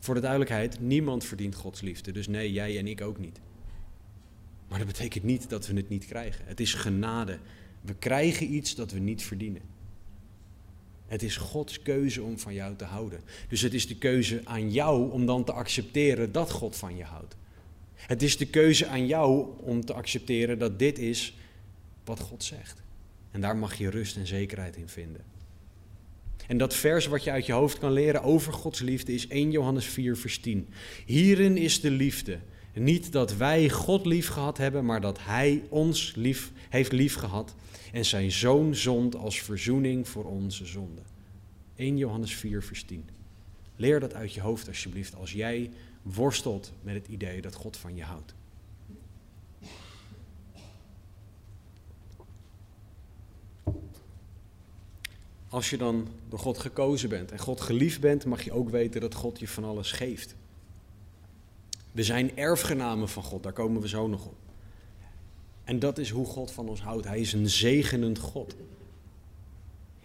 [0.00, 2.12] Voor de duidelijkheid, niemand verdient Gods liefde.
[2.12, 3.40] Dus nee, jij en ik ook niet.
[4.68, 6.44] Maar dat betekent niet dat we het niet krijgen.
[6.46, 7.38] Het is genade.
[7.80, 9.62] We krijgen iets dat we niet verdienen.
[11.06, 13.20] Het is Gods keuze om van jou te houden.
[13.48, 17.04] Dus het is de keuze aan jou om dan te accepteren dat God van je
[17.04, 17.36] houdt.
[17.94, 21.36] Het is de keuze aan jou om te accepteren dat dit is
[22.04, 22.82] wat God zegt.
[23.30, 25.24] En daar mag je rust en zekerheid in vinden.
[26.50, 29.50] En dat vers wat je uit je hoofd kan leren over Gods liefde is 1
[29.50, 30.68] Johannes 4, vers 10.
[31.06, 32.38] Hierin is de liefde.
[32.74, 37.54] Niet dat wij God lief gehad hebben, maar dat Hij ons lief heeft lief gehad
[37.92, 41.04] en zijn zoon zond als verzoening voor onze zonden.
[41.76, 43.08] 1 Johannes 4, vers 10.
[43.76, 45.70] Leer dat uit je hoofd alsjeblieft als jij
[46.02, 48.34] worstelt met het idee dat God van je houdt.
[55.50, 59.00] Als je dan door God gekozen bent en God geliefd bent, mag je ook weten
[59.00, 60.34] dat God je van alles geeft.
[61.92, 64.36] We zijn erfgenamen van God, daar komen we zo nog op.
[65.64, 67.06] En dat is hoe God van ons houdt.
[67.06, 68.56] Hij is een zegenend God.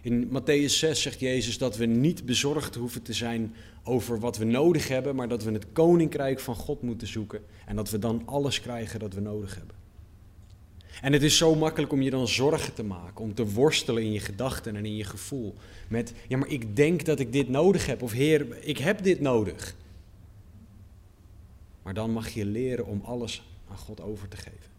[0.00, 3.54] In Matthäus 6 zegt Jezus dat we niet bezorgd hoeven te zijn
[3.84, 7.76] over wat we nodig hebben, maar dat we het koninkrijk van God moeten zoeken en
[7.76, 9.76] dat we dan alles krijgen dat we nodig hebben.
[11.02, 14.12] En het is zo makkelijk om je dan zorgen te maken, om te worstelen in
[14.12, 15.54] je gedachten en in je gevoel.
[15.88, 19.20] Met, ja, maar ik denk dat ik dit nodig heb, of Heer, ik heb dit
[19.20, 19.74] nodig.
[21.82, 24.74] Maar dan mag je leren om alles aan God over te geven.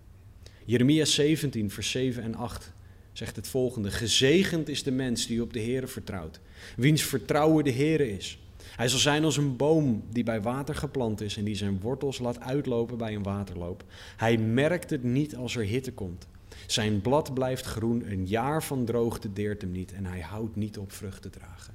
[0.65, 2.71] Jeremia 17, vers 7 en 8
[3.13, 6.39] zegt het volgende: Gezegend is de mens die op de Heer vertrouwt,
[6.75, 8.39] wiens vertrouwen de Heer is.
[8.75, 12.19] Hij zal zijn als een boom die bij water geplant is en die zijn wortels
[12.19, 13.84] laat uitlopen bij een waterloop.
[14.17, 16.27] Hij merkt het niet als er hitte komt.
[16.67, 20.77] Zijn blad blijft groen, een jaar van droogte deert hem niet en hij houdt niet
[20.77, 21.73] op vrucht te dragen.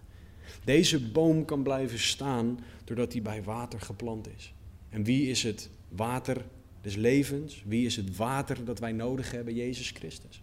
[0.64, 4.54] Deze boom kan blijven staan doordat hij bij water geplant is.
[4.88, 6.44] En wie is het water
[6.80, 7.62] des levens?
[7.66, 9.54] Wie is het water dat wij nodig hebben?
[9.54, 10.42] Jezus Christus.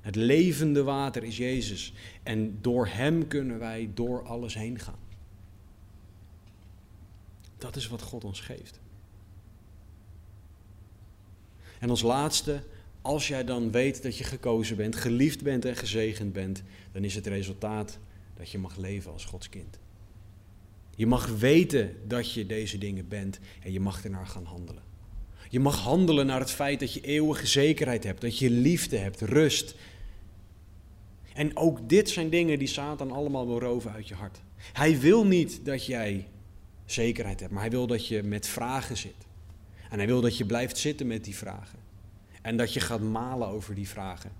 [0.00, 1.92] Het levende water is Jezus.
[2.22, 4.98] En door Hem kunnen wij door alles heen gaan.
[7.64, 8.80] Dat is wat God ons geeft.
[11.78, 12.62] En als laatste,
[13.02, 17.14] als jij dan weet dat je gekozen bent, geliefd bent en gezegend bent, dan is
[17.14, 17.98] het resultaat
[18.36, 19.78] dat je mag leven als Gods kind.
[20.96, 24.82] Je mag weten dat je deze dingen bent en je mag ernaar gaan handelen.
[25.48, 29.20] Je mag handelen naar het feit dat je eeuwige zekerheid hebt, dat je liefde hebt,
[29.20, 29.74] rust.
[31.34, 34.40] En ook dit zijn dingen die Satan allemaal wil roven uit je hart.
[34.72, 36.28] Hij wil niet dat jij
[36.84, 39.26] zekerheid hebt, maar hij wil dat je met vragen zit.
[39.90, 41.78] En hij wil dat je blijft zitten met die vragen.
[42.42, 44.30] En dat je gaat malen over die vragen.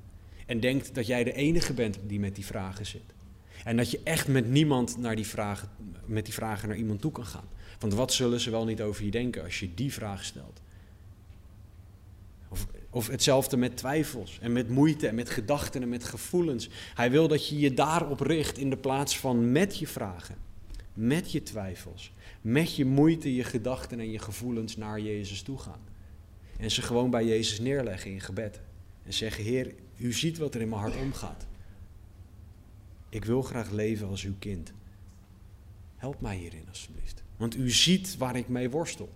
[0.46, 3.14] En denkt dat jij de enige bent die met die vragen zit.
[3.64, 5.68] En dat je echt met niemand naar die vragen,
[6.04, 7.48] met die vragen naar iemand toe kan gaan.
[7.78, 10.60] Want wat zullen ze wel niet over je denken als je die vraag stelt?
[12.48, 16.68] Of, of hetzelfde met twijfels en met moeite en met gedachten en met gevoelens.
[16.94, 20.36] Hij wil dat je je daarop richt in de plaats van met je vragen,
[20.94, 22.12] met je twijfels,
[22.44, 25.80] met je moeite, je gedachten en je gevoelens naar Jezus toe gaan.
[26.58, 28.60] En ze gewoon bij Jezus neerleggen in gebed.
[29.02, 31.46] En zeggen, Heer, u ziet wat er in mijn hart omgaat.
[33.08, 34.72] Ik wil graag leven als uw kind.
[35.96, 37.22] Help mij hierin alsjeblieft.
[37.36, 39.12] Want u ziet waar ik mee worstel.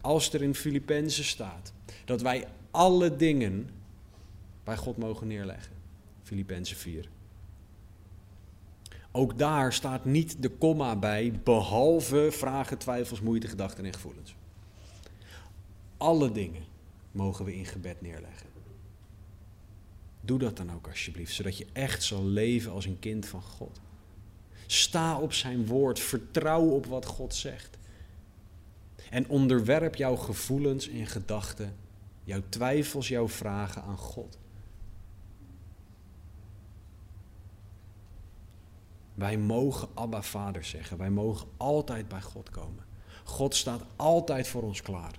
[0.00, 1.72] Als er in Filippenzen staat
[2.04, 3.70] dat wij alle dingen
[4.64, 5.72] bij God mogen neerleggen.
[6.22, 7.08] Filippenzen 4.
[9.16, 14.36] Ook daar staat niet de komma bij, behalve vragen, twijfels, moeite, gedachten en gevoelens.
[15.96, 16.64] Alle dingen
[17.12, 18.46] mogen we in gebed neerleggen.
[20.20, 23.80] Doe dat dan ook alsjeblieft, zodat je echt zal leven als een kind van God.
[24.66, 27.78] Sta op zijn woord, vertrouw op wat God zegt.
[29.10, 31.76] En onderwerp jouw gevoelens en gedachten,
[32.24, 34.38] jouw twijfels, jouw vragen aan God.
[39.16, 40.98] Wij mogen Abba Vader zeggen.
[40.98, 42.84] Wij mogen altijd bij God komen.
[43.24, 45.14] God staat altijd voor ons klaar.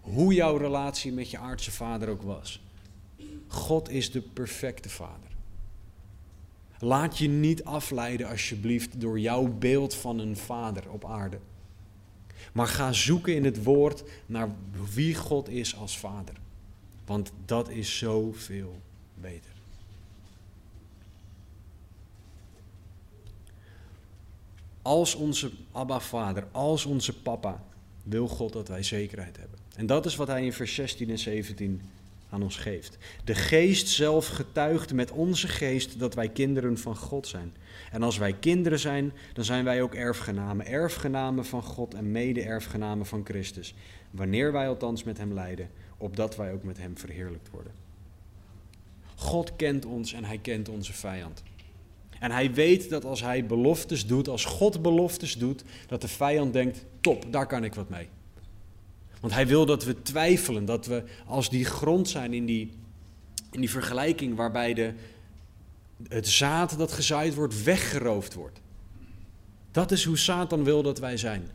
[0.00, 2.62] Hoe jouw relatie met je aardse vader ook was.
[3.46, 5.30] God is de perfecte vader.
[6.78, 11.38] Laat je niet afleiden alsjeblieft door jouw beeld van een vader op aarde.
[12.52, 14.48] Maar ga zoeken in het woord naar
[14.94, 16.34] wie God is als vader.
[17.04, 18.80] Want dat is zoveel
[19.14, 19.51] beter.
[24.82, 27.64] Als onze Abba Vader, als onze Papa,
[28.02, 29.58] wil God dat wij zekerheid hebben.
[29.76, 31.82] En dat is wat hij in vers 16 en 17
[32.32, 32.98] aan ons geeft.
[33.24, 37.54] De geest zelf getuigt met onze geest dat wij kinderen van God zijn.
[37.90, 40.66] En als wij kinderen zijn, dan zijn wij ook erfgenamen.
[40.66, 43.74] Erfgenamen van God en mede-erfgenamen van Christus.
[44.10, 47.72] Wanneer wij althans met hem lijden, opdat wij ook met hem verheerlijkt worden.
[49.14, 51.42] God kent ons en hij kent onze vijand.
[52.22, 56.52] En hij weet dat als hij beloftes doet, als God beloftes doet, dat de vijand
[56.52, 58.08] denkt: top, daar kan ik wat mee.
[59.20, 62.72] Want hij wil dat we twijfelen, dat we als die grond zijn in die,
[63.50, 64.92] in die vergelijking waarbij de,
[66.08, 68.60] het zaad dat gezaaid wordt weggeroofd wordt.
[69.70, 71.50] Dat is hoe Satan wil dat wij zijn.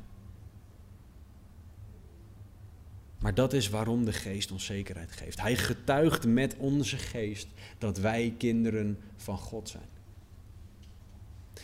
[3.19, 5.41] Maar dat is waarom de geest ons zekerheid geeft.
[5.41, 9.96] Hij getuigt met onze geest dat wij kinderen van God zijn.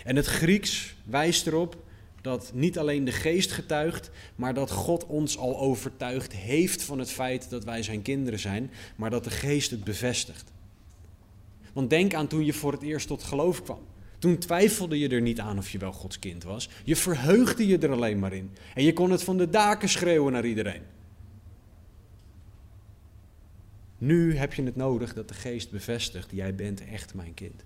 [0.04, 1.84] En het Grieks wijst erop
[2.22, 7.12] dat niet alleen de geest getuigt, maar dat God ons al overtuigd heeft van het
[7.12, 10.52] feit dat wij zijn kinderen zijn, maar dat de geest het bevestigt.
[11.74, 13.80] Want denk aan toen je voor het eerst tot geloof kwam.
[14.20, 16.70] Toen twijfelde je er niet aan of je wel Gods kind was.
[16.84, 18.52] Je verheugde je er alleen maar in.
[18.76, 20.82] En je kon het van de daken schreeuwen naar iedereen.
[23.98, 27.64] Nu heb je het nodig dat de geest bevestigt: jij bent echt mijn kind.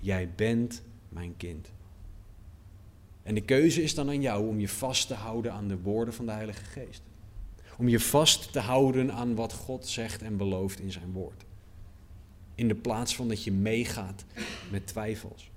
[0.00, 1.72] Jij bent mijn kind.
[3.22, 6.14] En de keuze is dan aan jou om je vast te houden aan de woorden
[6.14, 7.02] van de Heilige Geest.
[7.78, 11.44] Om je vast te houden aan wat God zegt en belooft in zijn woord.
[12.54, 14.24] In de plaats van dat je meegaat
[14.70, 15.50] met twijfels.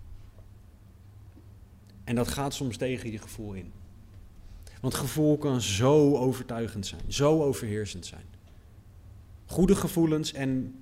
[2.04, 3.72] En dat gaat soms tegen je gevoel in.
[4.82, 8.26] Want gevoel kan zo overtuigend zijn, zo overheersend zijn.
[9.46, 10.76] Goede gevoelens en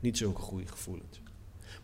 [0.00, 1.20] niet zulke goede gevoelens.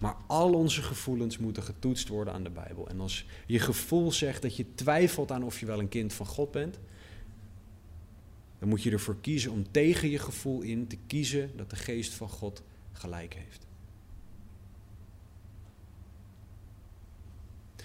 [0.03, 2.89] Maar al onze gevoelens moeten getoetst worden aan de Bijbel.
[2.89, 6.27] En als je gevoel zegt dat je twijfelt aan of je wel een kind van
[6.27, 6.79] God bent,
[8.59, 12.13] dan moet je ervoor kiezen om tegen je gevoel in te kiezen dat de geest
[12.13, 12.63] van God
[12.93, 13.67] gelijk heeft.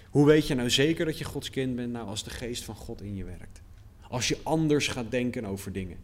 [0.09, 1.91] Hoe weet je nou zeker dat je Gods kind bent?
[1.91, 3.61] Nou, als de geest van God in je werkt.
[4.09, 5.97] Als je anders gaat denken over dingen.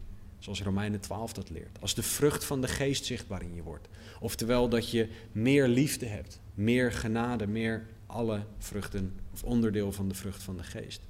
[0.44, 1.78] Zoals Romeinen 12 dat leert.
[1.80, 3.88] Als de vrucht van de geest zichtbaar in je wordt.
[4.20, 10.14] Oftewel dat je meer liefde hebt, meer genade, meer alle vruchten of onderdeel van de
[10.14, 11.00] vrucht van de geest.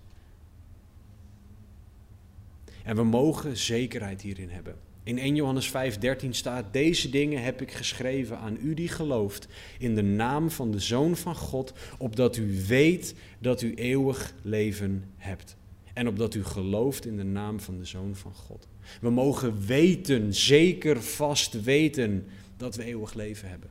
[2.82, 4.76] En we mogen zekerheid hierin hebben.
[5.02, 9.94] In 1 Johannes 5:13 staat: Deze dingen heb ik geschreven aan u die gelooft in
[9.94, 15.56] de naam van de Zoon van God, opdat u weet dat u eeuwig leven hebt.
[15.94, 18.68] En opdat u gelooft in de naam van de Zoon van God.
[19.00, 23.70] We mogen weten, zeker vast weten, dat we eeuwig leven hebben.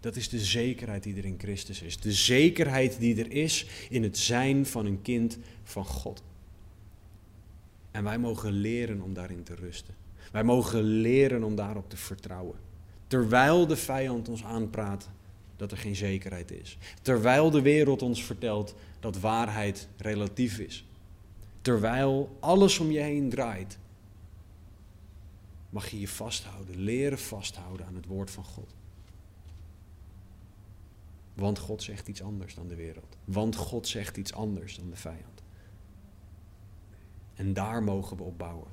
[0.00, 2.00] Dat is de zekerheid die er in Christus is.
[2.00, 6.22] De zekerheid die er is in het zijn van een kind van God.
[7.90, 9.94] En wij mogen leren om daarin te rusten.
[10.32, 12.56] Wij mogen leren om daarop te vertrouwen.
[13.06, 15.08] Terwijl de vijand ons aanpraat
[15.56, 16.78] dat er geen zekerheid is.
[17.02, 20.84] Terwijl de wereld ons vertelt dat waarheid relatief is.
[21.64, 23.78] Terwijl alles om je heen draait,
[25.70, 28.74] mag je je vasthouden, leren vasthouden aan het woord van God.
[31.34, 33.16] Want God zegt iets anders dan de wereld.
[33.24, 35.42] Want God zegt iets anders dan de vijand.
[37.34, 38.68] En daar mogen we op bouwen.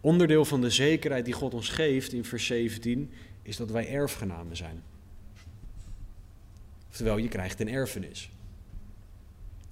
[0.00, 4.56] Onderdeel van de zekerheid die God ons geeft in vers 17 is dat wij erfgenamen
[4.56, 4.82] zijn.
[6.88, 8.30] Oftewel, je krijgt een erfenis.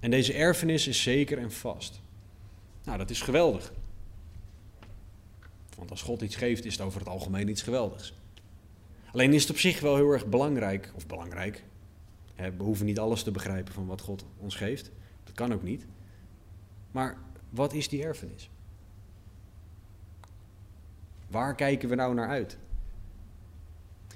[0.00, 2.00] En deze erfenis is zeker en vast.
[2.84, 3.72] Nou, dat is geweldig.
[5.76, 8.12] Want als God iets geeft, is het over het algemeen iets geweldigs.
[9.12, 11.64] Alleen is het op zich wel heel erg belangrijk, of belangrijk.
[12.36, 14.90] we hoeven niet alles te begrijpen van wat God ons geeft.
[15.24, 15.86] Dat kan ook niet.
[16.90, 17.18] Maar
[17.50, 18.50] wat is die erfenis?
[21.28, 22.58] Waar kijken we nou naar uit?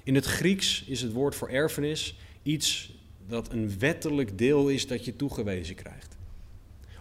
[0.03, 2.95] In het Grieks is het woord voor erfenis iets
[3.27, 6.17] dat een wettelijk deel is dat je toegewezen krijgt.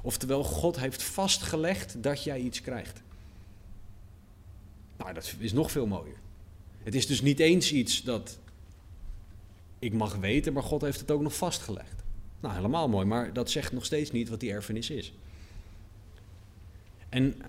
[0.02, 3.02] Oftewel, God heeft vastgelegd dat jij iets krijgt.
[4.96, 6.16] Nou, dat is nog veel mooier.
[6.82, 8.38] Het is dus niet eens iets dat
[9.78, 12.02] ik mag weten, maar God heeft het ook nog vastgelegd.
[12.40, 15.12] Nou, helemaal mooi, maar dat zegt nog steeds niet wat die erfenis is.
[17.08, 17.42] En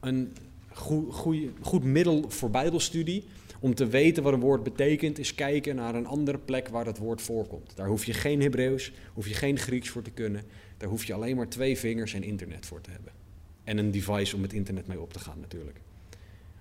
[0.00, 0.36] een
[0.72, 1.14] goed,
[1.60, 3.24] goed middel voor Bijbelstudie
[3.60, 6.98] om te weten wat een woord betekent, is kijken naar een andere plek waar het
[6.98, 7.76] woord voorkomt.
[7.76, 10.42] Daar hoef je geen Hebreeuws, hoef je geen Grieks voor te kunnen.
[10.76, 13.12] Daar hoef je alleen maar twee vingers en internet voor te hebben.
[13.64, 15.80] En een device om het internet mee op te gaan natuurlijk.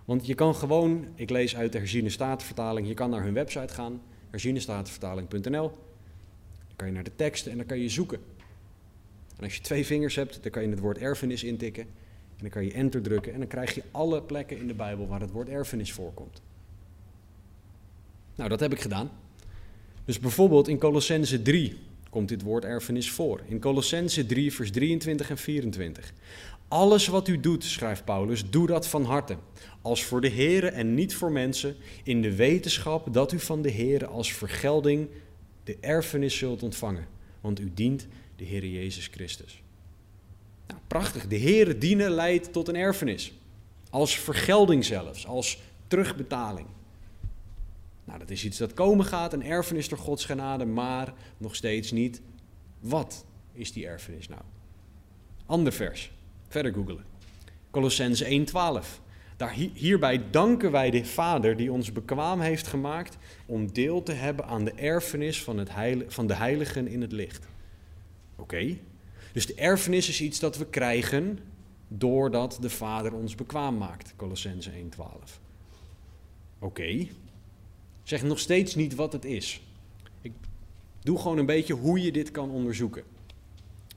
[0.06, 3.74] Want je kan gewoon, ik lees uit de herziene statenvertaling, je kan naar hun website
[3.74, 5.72] gaan, herzienestatenvertaling.nl.
[6.68, 8.20] Dan kan je naar de teksten en dan kan je zoeken.
[9.38, 11.84] En als je twee vingers hebt, dan kan je het woord erfenis intikken.
[11.84, 15.08] En dan kan je enter drukken en dan krijg je alle plekken in de Bijbel
[15.08, 16.42] waar het woord erfenis voorkomt.
[18.36, 19.12] Nou, dat heb ik gedaan.
[20.06, 21.78] Dus bijvoorbeeld in Colossense 3
[22.10, 23.42] komt dit woord erfenis voor.
[23.46, 26.14] In Colossense 3, vers 23 en 24.
[26.68, 29.38] Alles wat u doet, schrijft Paulus, doe dat van harte.
[29.82, 33.72] Als voor de Here en niet voor mensen, in de wetenschap dat u van de
[33.72, 35.08] Here als vergelding
[35.64, 37.08] de erfenis zult ontvangen.
[37.42, 39.62] Want u dient de Heer Jezus Christus.
[40.68, 41.28] Nou, prachtig.
[41.28, 43.34] De Heere dienen leidt tot een erfenis.
[43.90, 46.68] Als vergelding zelfs, als terugbetaling.
[48.06, 51.92] Nou, dat is iets dat komen gaat, een erfenis door Gods genade, maar nog steeds
[51.92, 52.22] niet.
[52.80, 54.42] Wat is die erfenis nou?
[55.46, 56.12] Ander vers,
[56.48, 57.06] verder googelen.
[57.72, 59.04] Colossense 1:12.
[59.38, 64.46] Daar, hierbij danken wij de Vader die ons bekwaam heeft gemaakt om deel te hebben
[64.46, 65.70] aan de erfenis van, het
[66.08, 67.48] van de heiligen in het licht.
[68.36, 68.78] Oké,
[69.34, 71.40] dus de erfenis is iets dat we krijgen
[71.88, 74.14] doordat de Vader ons bekwaam maakt.
[74.16, 75.40] Colossense 1:12.
[76.60, 77.08] Oké,
[78.06, 79.62] Zeg nog steeds niet wat het is.
[80.22, 80.32] Ik
[81.02, 83.04] doe gewoon een beetje hoe je dit kan onderzoeken.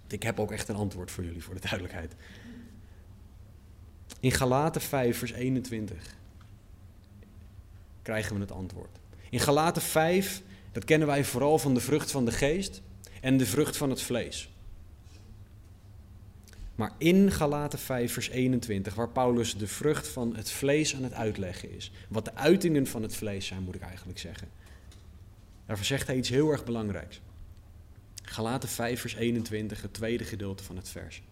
[0.08, 2.14] Ik heb ook echt een antwoord voor jullie, voor de duidelijkheid.
[4.20, 6.16] In Galaten 5, vers 21
[8.02, 8.98] krijgen we het antwoord.
[9.30, 10.42] In Galaten 5,
[10.72, 12.82] dat kennen wij vooral van de vrucht van de geest
[13.20, 14.50] en de vrucht van het vlees.
[16.78, 21.12] Maar in Galaten 5, vers 21, waar Paulus de vrucht van het vlees aan het
[21.12, 24.48] uitleggen is, wat de uitingen van het vlees zijn, moet ik eigenlijk zeggen.
[25.66, 27.20] Daarvoor zegt hij iets heel erg belangrijks.
[28.22, 31.22] Galaten 5, vers 21, het tweede gedeelte van het vers.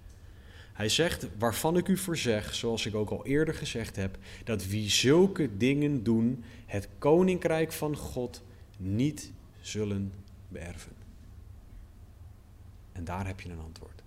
[0.72, 4.66] Hij zegt, waarvan ik u voor zeg, zoals ik ook al eerder gezegd heb, dat
[4.66, 8.42] wie zulke dingen doen, het koninkrijk van God
[8.76, 10.12] niet zullen
[10.48, 10.92] beërven.
[12.92, 14.04] En daar heb je een antwoord.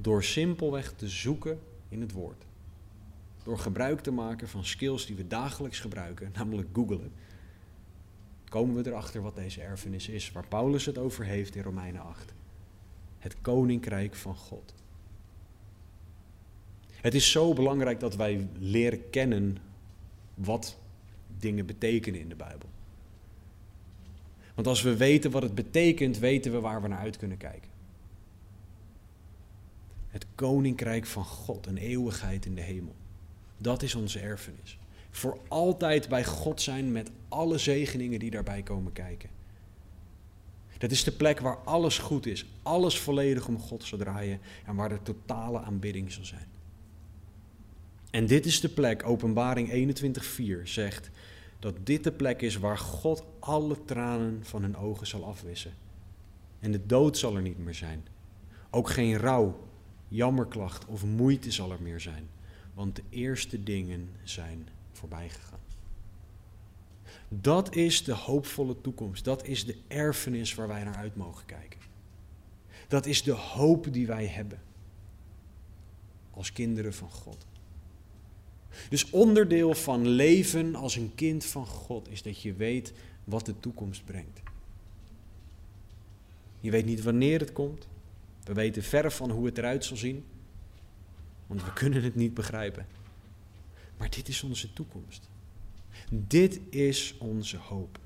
[0.00, 2.44] Door simpelweg te zoeken in het woord.
[3.42, 7.12] Door gebruik te maken van skills die we dagelijks gebruiken, namelijk googlen,
[8.48, 12.32] komen we erachter wat deze erfenis is, waar Paulus het over heeft in Romeinen 8.
[13.18, 14.74] Het koninkrijk van God.
[17.00, 19.58] Het is zo belangrijk dat wij leren kennen
[20.34, 20.78] wat
[21.38, 22.68] dingen betekenen in de Bijbel.
[24.54, 27.67] Want als we weten wat het betekent, weten we waar we naar uit kunnen kijken.
[30.18, 32.94] Het koninkrijk van God, een eeuwigheid in de hemel.
[33.56, 34.78] Dat is onze erfenis.
[35.10, 39.28] Voor altijd bij God zijn met alle zegeningen die daarbij komen kijken.
[40.78, 44.74] Dat is de plek waar alles goed is, alles volledig om God zal draaien en
[44.74, 46.46] waar de totale aanbidding zal zijn.
[48.10, 51.10] En dit is de plek, Openbaring 21:4 zegt
[51.58, 55.72] dat dit de plek is waar God alle tranen van hun ogen zal afwissen.
[56.60, 58.06] En de dood zal er niet meer zijn.
[58.70, 59.67] Ook geen rouw,
[60.08, 62.28] jammerklacht of moeite zal er meer zijn,
[62.74, 65.58] want de eerste dingen zijn voorbij gegaan.
[67.28, 69.24] Dat is de hoopvolle toekomst.
[69.24, 71.80] Dat is de erfenis waar wij naar uit mogen kijken.
[72.88, 74.60] Dat is de hoop die wij hebben
[76.30, 77.46] als kinderen van God.
[78.88, 82.92] Dus onderdeel van leven als een kind van God is dat je weet
[83.24, 84.40] wat de toekomst brengt.
[86.60, 87.88] Je weet niet wanneer het komt.
[88.48, 90.24] We weten ver van hoe het eruit zal zien.
[91.46, 92.86] Want we kunnen het niet begrijpen.
[93.96, 95.28] Maar dit is onze toekomst.
[96.10, 97.98] Dit is onze hoop.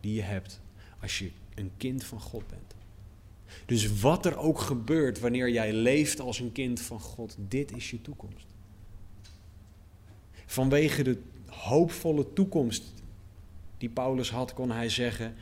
[0.00, 0.60] Die je hebt
[1.00, 2.74] als je een kind van God bent.
[3.66, 7.90] Dus wat er ook gebeurt wanneer jij leeft als een kind van God, dit is
[7.90, 8.46] je toekomst.
[10.46, 12.92] Vanwege de hoopvolle toekomst
[13.78, 15.34] die Paulus had, kon hij zeggen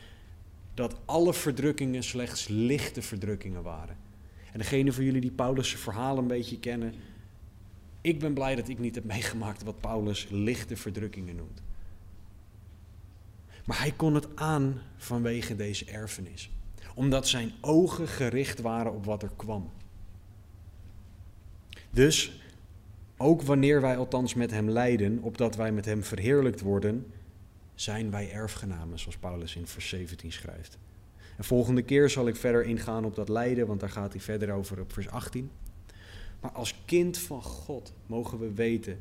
[0.78, 3.96] dat alle verdrukkingen slechts lichte verdrukkingen waren.
[4.52, 6.94] En degene van jullie die Paulus' verhaal een beetje kennen,
[8.00, 11.62] ik ben blij dat ik niet heb meegemaakt wat Paulus lichte verdrukkingen noemt.
[13.64, 16.50] Maar hij kon het aan vanwege deze erfenis,
[16.94, 19.70] omdat zijn ogen gericht waren op wat er kwam.
[21.90, 22.40] Dus
[23.16, 27.12] ook wanneer wij althans met hem lijden, opdat wij met hem verheerlijkt worden,
[27.80, 30.78] zijn wij erfgenamen, zoals Paulus in vers 17 schrijft.
[31.36, 34.52] En volgende keer zal ik verder ingaan op dat lijden, want daar gaat hij verder
[34.52, 35.50] over op vers 18.
[36.40, 39.00] Maar als kind van God mogen we weten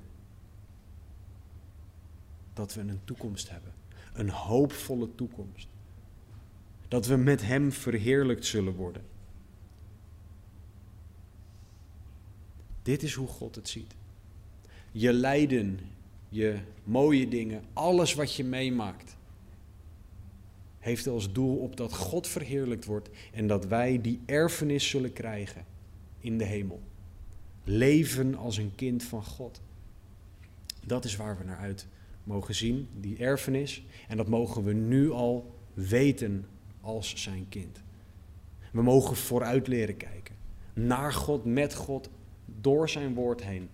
[2.54, 3.74] dat we een toekomst hebben.
[4.14, 5.68] Een hoopvolle toekomst.
[6.88, 9.02] Dat we met Hem verheerlijkt zullen worden.
[12.82, 13.96] Dit is hoe God het ziet.
[14.92, 15.80] Je lijden,
[16.30, 19.18] je mooie dingen, alles wat je meemaakt,
[20.80, 25.66] heeft als doel op dat God verheerlijkt wordt en dat wij die erfenis zullen krijgen
[26.20, 26.82] in de hemel.
[27.64, 29.62] Leven als een kind van God.
[30.86, 31.88] Dat is waar we naar uit
[32.24, 33.86] mogen zien, die erfenis.
[34.08, 36.46] En dat mogen we nu al weten
[36.82, 37.82] als zijn kind.
[38.72, 40.36] We mogen vooruit leren kijken.
[40.74, 42.10] Naar God, met God,
[42.46, 43.70] door zijn woord heen.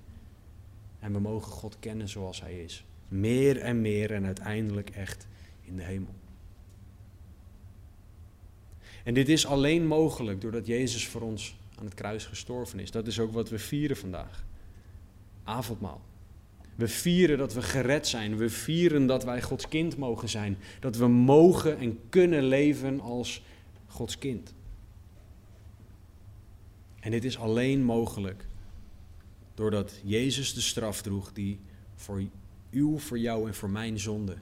[1.04, 2.86] En we mogen God kennen zoals Hij is.
[3.08, 5.28] Meer en meer en uiteindelijk echt
[5.62, 6.14] in de hemel.
[9.04, 12.92] En dit is alleen mogelijk doordat Jezus voor ons aan het kruis gestorven is.
[12.92, 14.46] Dat is ook wat we vieren vandaag.
[15.44, 16.02] Avondmaal.
[16.76, 18.38] We vieren dat we gered zijn.
[18.38, 20.58] We vieren dat wij Gods kind mogen zijn.
[20.80, 23.44] Dat we mogen en kunnen leven als
[23.88, 24.54] Gods kind.
[27.00, 28.46] En dit is alleen mogelijk
[29.54, 31.60] doordat Jezus de straf droeg die
[31.96, 32.24] voor
[32.72, 34.38] uw, voor jou en voor mijn zonde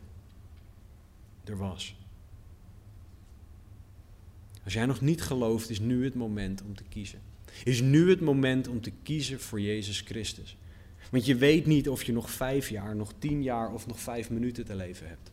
[1.43, 1.95] er was.
[4.63, 7.19] Als jij nog niet gelooft, is nu het moment om te kiezen.
[7.63, 10.57] Is nu het moment om te kiezen voor Jezus Christus.
[11.11, 14.29] Want je weet niet of je nog vijf jaar, nog tien jaar of nog vijf
[14.29, 15.31] minuten te leven hebt.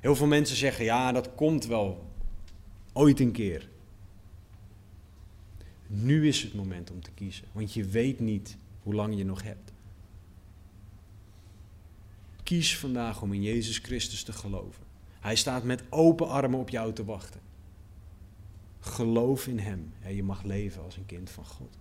[0.00, 2.06] Heel veel mensen zeggen, ja, dat komt wel
[2.92, 3.68] ooit een keer.
[5.86, 8.56] Nu is het moment om te kiezen, want je weet niet
[8.88, 9.72] hoe lang je nog hebt.
[12.42, 14.84] Kies vandaag om in Jezus Christus te geloven.
[15.20, 17.40] Hij staat met open armen op jou te wachten.
[18.80, 21.78] Geloof in Hem en je mag leven als een kind van God.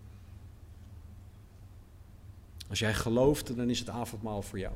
[2.70, 4.76] Als jij gelooft, dan is het avondmaal voor jou.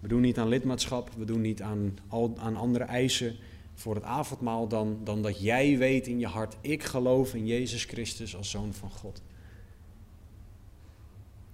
[0.00, 1.98] We doen niet aan lidmaatschap, we doen niet aan,
[2.36, 3.36] aan andere eisen
[3.74, 7.84] voor het avondmaal dan, dan dat jij weet in je hart, ik geloof in Jezus
[7.84, 9.22] Christus als Zoon van God.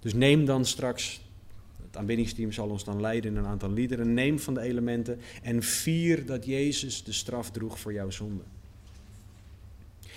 [0.02, 1.20] Dus neem dan straks,
[1.86, 5.62] het aanbiddingsteam zal ons dan leiden in een aantal liederen, neem van de elementen en
[5.62, 8.42] vier dat Jezus de straf droeg voor jouw zonde.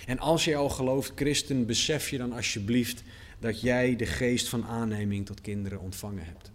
[0.06, 3.02] En als je al gelooft, christen, besef je dan alsjeblieft
[3.38, 6.50] dat jij de geest van aanneming tot kinderen ontvangen hebt.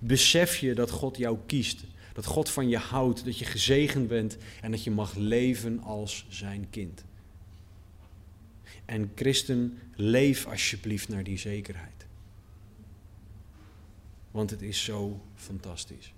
[0.00, 4.36] Besef je dat God jou kiest, dat God van je houdt, dat je gezegend bent
[4.60, 7.04] en dat je mag leven als zijn kind.
[8.84, 11.99] En christen, leef alsjeblieft naar die zekerheid.
[14.30, 16.12] Want het is zo fantastisch.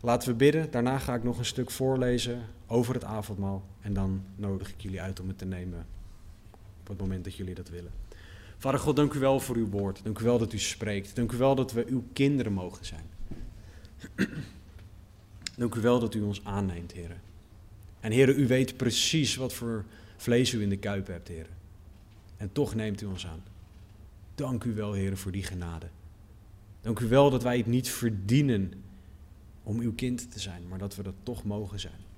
[0.00, 0.70] Laten we bidden.
[0.70, 3.62] Daarna ga ik nog een stuk voorlezen over het avondmaal.
[3.80, 5.86] En dan nodig ik jullie uit om het te nemen
[6.80, 7.92] op het moment dat jullie dat willen.
[8.58, 10.00] Vader God, dank u wel voor uw woord.
[10.04, 11.16] Dank u wel dat u spreekt.
[11.16, 13.04] Dank u wel dat we uw kinderen mogen zijn.
[15.56, 17.20] Dank u wel dat u ons aanneemt, heren.
[18.00, 19.84] En heren, u weet precies wat voor
[20.16, 21.56] vlees u in de kuip hebt, heren.
[22.36, 23.42] En toch neemt u ons aan.
[24.34, 25.86] Dank u wel, heren, voor die genade.
[26.80, 28.72] Dank u wel dat wij het niet verdienen
[29.62, 32.08] om uw kind te zijn, maar dat we dat toch mogen zijn.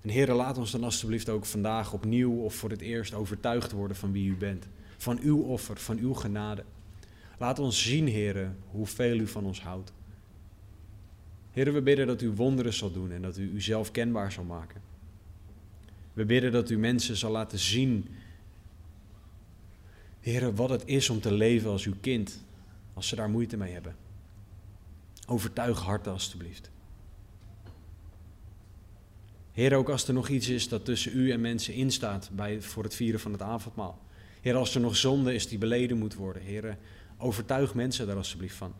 [0.00, 3.96] En heren, laat ons dan alstublieft ook vandaag opnieuw of voor het eerst overtuigd worden
[3.96, 4.68] van wie u bent.
[4.96, 6.64] Van uw offer, van uw genade.
[7.38, 9.92] Laat ons zien, heren, hoeveel u van ons houdt.
[11.50, 14.80] Heren, we bidden dat u wonderen zal doen en dat u uzelf kenbaar zal maken.
[16.12, 18.08] We bidden dat u mensen zal laten zien,
[20.20, 22.44] heren, wat het is om te leven als uw kind,
[22.94, 23.96] als ze daar moeite mee hebben.
[25.26, 26.70] Overtuig harten alstublieft.
[29.52, 32.82] Heer, ook als er nog iets is dat tussen u en mensen instaat bij, voor
[32.82, 34.00] het vieren van het avondmaal.
[34.40, 36.42] Heer, als er nog zonde is die beleden moet worden.
[36.42, 36.78] Heer,
[37.16, 38.74] overtuig mensen daar alsjeblieft van.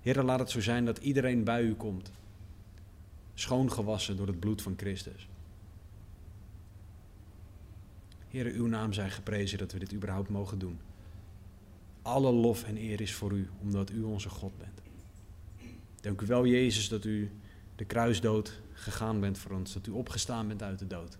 [0.00, 2.10] Heer, laat het zo zijn dat iedereen bij u komt.
[3.34, 5.28] Schoongewassen door het bloed van Christus.
[8.28, 10.78] Heer, uw naam zij geprezen dat we dit überhaupt mogen doen.
[12.08, 14.82] Alle lof en eer is voor u, omdat u onze God bent.
[16.00, 17.30] Dank u wel, Jezus, dat u
[17.76, 21.18] de kruisdood gegaan bent voor ons, dat u opgestaan bent uit de dood.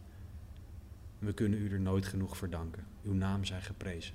[1.19, 2.87] We kunnen u er nooit genoeg voor danken.
[3.05, 4.15] Uw naam zij geprezen.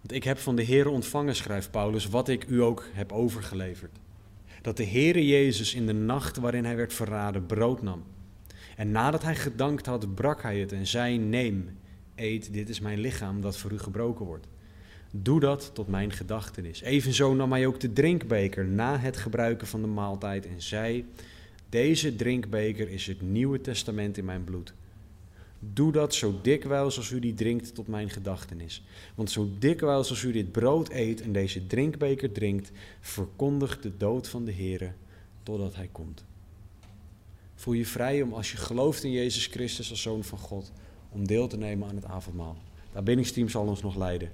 [0.00, 3.98] Want ik heb van de Heer ontvangen, schrijft Paulus, wat ik u ook heb overgeleverd.
[4.62, 8.04] Dat de Heere Jezus in de nacht waarin hij werd verraden brood nam.
[8.76, 11.80] En nadat hij gedankt had, brak hij het en zei: Neem,
[12.50, 14.46] dit is mijn lichaam dat voor u gebroken wordt.
[15.10, 16.80] Doe dat tot mijn gedachtenis.
[16.80, 21.04] Evenzo nam hij ook de drinkbeker na het gebruiken van de maaltijd en zei:
[21.68, 24.74] Deze drinkbeker is het Nieuwe Testament in mijn bloed.
[25.58, 28.82] Doe dat zo dikwijls als u die drinkt tot mijn gedachtenis.
[29.14, 34.28] Want zo dikwijls als u dit brood eet en deze drinkbeker drinkt, verkondigt de dood
[34.28, 34.94] van de Heer
[35.42, 36.24] totdat hij komt.
[37.54, 40.72] Voel je vrij om als je gelooft in Jezus Christus als Zoon van God,
[41.12, 42.56] om deel te nemen aan het avondmaal.
[42.88, 44.30] Het aanbiddingsteam zal ons nog leiden.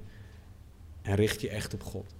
[1.02, 2.14] En richt je echt op God.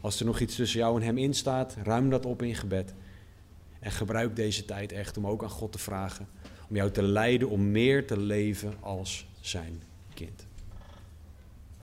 [0.00, 2.94] Als er nog iets tussen jou en Hem in staat, ruim dat op in gebed.
[3.80, 6.28] En gebruik deze tijd echt om ook aan God te vragen
[6.68, 9.82] om jou te leiden om meer te leven als zijn
[10.14, 10.46] kind.